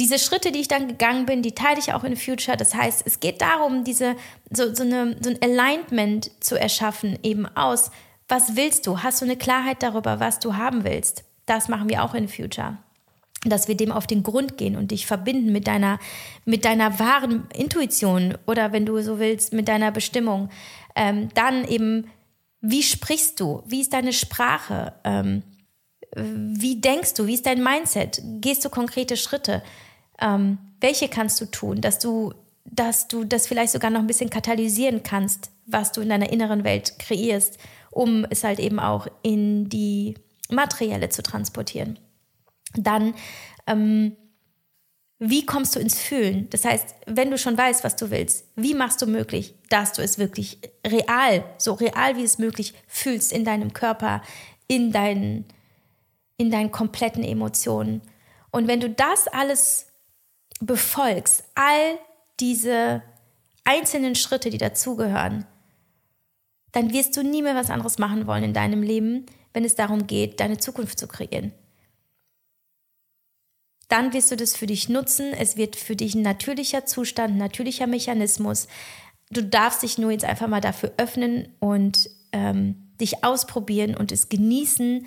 [0.00, 2.56] Diese Schritte, die ich dann gegangen bin, die teile ich auch in Future.
[2.56, 4.16] Das heißt, es geht darum, diese,
[4.50, 7.90] so, so, eine, so ein Alignment zu erschaffen, eben aus,
[8.26, 9.02] was willst du?
[9.02, 11.24] Hast du eine Klarheit darüber, was du haben willst?
[11.46, 12.78] Das machen wir auch in Future
[13.50, 15.98] dass wir dem auf den Grund gehen und dich verbinden mit deiner,
[16.44, 20.50] mit deiner wahren Intuition oder wenn du so willst, mit deiner Bestimmung.
[20.94, 22.08] Ähm, dann eben,
[22.60, 23.62] wie sprichst du?
[23.66, 24.94] Wie ist deine Sprache?
[25.04, 25.42] Ähm,
[26.14, 27.26] wie denkst du?
[27.26, 28.20] Wie ist dein Mindset?
[28.40, 29.62] Gehst du konkrete Schritte?
[30.20, 32.32] Ähm, welche kannst du tun, dass du,
[32.64, 36.64] dass du das vielleicht sogar noch ein bisschen katalysieren kannst, was du in deiner inneren
[36.64, 37.58] Welt kreierst,
[37.90, 40.14] um es halt eben auch in die
[40.50, 41.98] materielle zu transportieren?
[42.74, 43.14] Dann
[43.66, 44.16] ähm,
[45.20, 46.48] wie kommst du ins Fühlen?
[46.50, 50.02] Das heißt, wenn du schon weißt, was du willst, wie machst du möglich, dass du
[50.02, 54.22] es wirklich real, so real wie es möglich fühlst in deinem Körper,
[54.68, 55.44] in deinen,
[56.36, 58.00] in deinen kompletten Emotionen.
[58.52, 59.86] Und wenn du das alles
[60.60, 61.98] befolgst, all
[62.38, 63.02] diese
[63.64, 65.46] einzelnen Schritte, die dazugehören,
[66.70, 70.06] dann wirst du nie mehr was anderes machen wollen in deinem Leben, wenn es darum
[70.06, 71.52] geht, deine Zukunft zu kreieren
[73.88, 75.32] dann wirst du das für dich nutzen.
[75.32, 78.68] Es wird für dich ein natürlicher Zustand, ein natürlicher Mechanismus.
[79.30, 84.28] Du darfst dich nur jetzt einfach mal dafür öffnen und ähm, dich ausprobieren und es
[84.28, 85.06] genießen,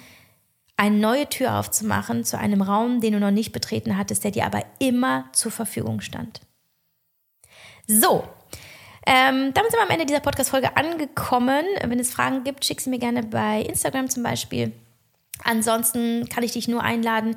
[0.77, 4.45] eine neue Tür aufzumachen zu einem Raum, den du noch nicht betreten hattest, der dir
[4.45, 6.41] aber immer zur Verfügung stand.
[7.87, 8.23] So,
[9.05, 11.65] ähm, damit sind wir am Ende dieser Podcast-Folge angekommen.
[11.83, 14.71] Wenn es Fragen gibt, schick sie mir gerne bei Instagram zum Beispiel.
[15.43, 17.35] Ansonsten kann ich dich nur einladen,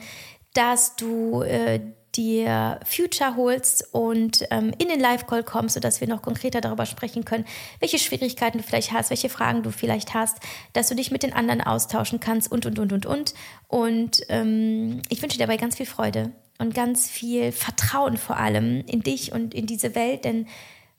[0.55, 1.81] dass du äh,
[2.17, 7.25] dir Future holst und ähm, in den Live-Call kommst, sodass wir noch konkreter darüber sprechen
[7.25, 7.45] können,
[7.81, 10.39] welche Schwierigkeiten du vielleicht hast, welche Fragen du vielleicht hast,
[10.73, 13.35] dass du dich mit den anderen austauschen kannst und, und, und, und, und.
[13.69, 18.85] Und ähm, ich wünsche dir dabei ganz viel Freude und ganz viel Vertrauen vor allem
[18.87, 20.47] in dich und in diese Welt, denn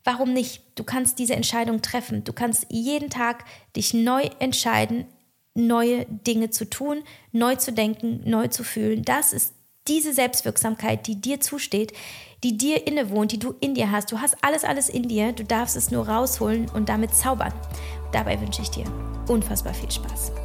[0.04, 0.62] warum nicht?
[0.76, 2.24] Du kannst diese Entscheidung treffen.
[2.24, 3.46] Du kannst jeden Tag
[3.76, 5.06] dich neu entscheiden,
[5.56, 9.04] neue Dinge zu tun, neu zu denken, neu zu fühlen.
[9.04, 9.54] Das ist
[9.88, 11.94] diese Selbstwirksamkeit, die dir zusteht,
[12.44, 14.12] die dir innewohnt, die du in dir hast.
[14.12, 15.32] Du hast alles, alles in dir.
[15.32, 17.54] Du darfst es nur rausholen und damit zaubern.
[18.12, 18.86] Dabei wünsche ich dir
[19.28, 20.45] unfassbar viel Spaß.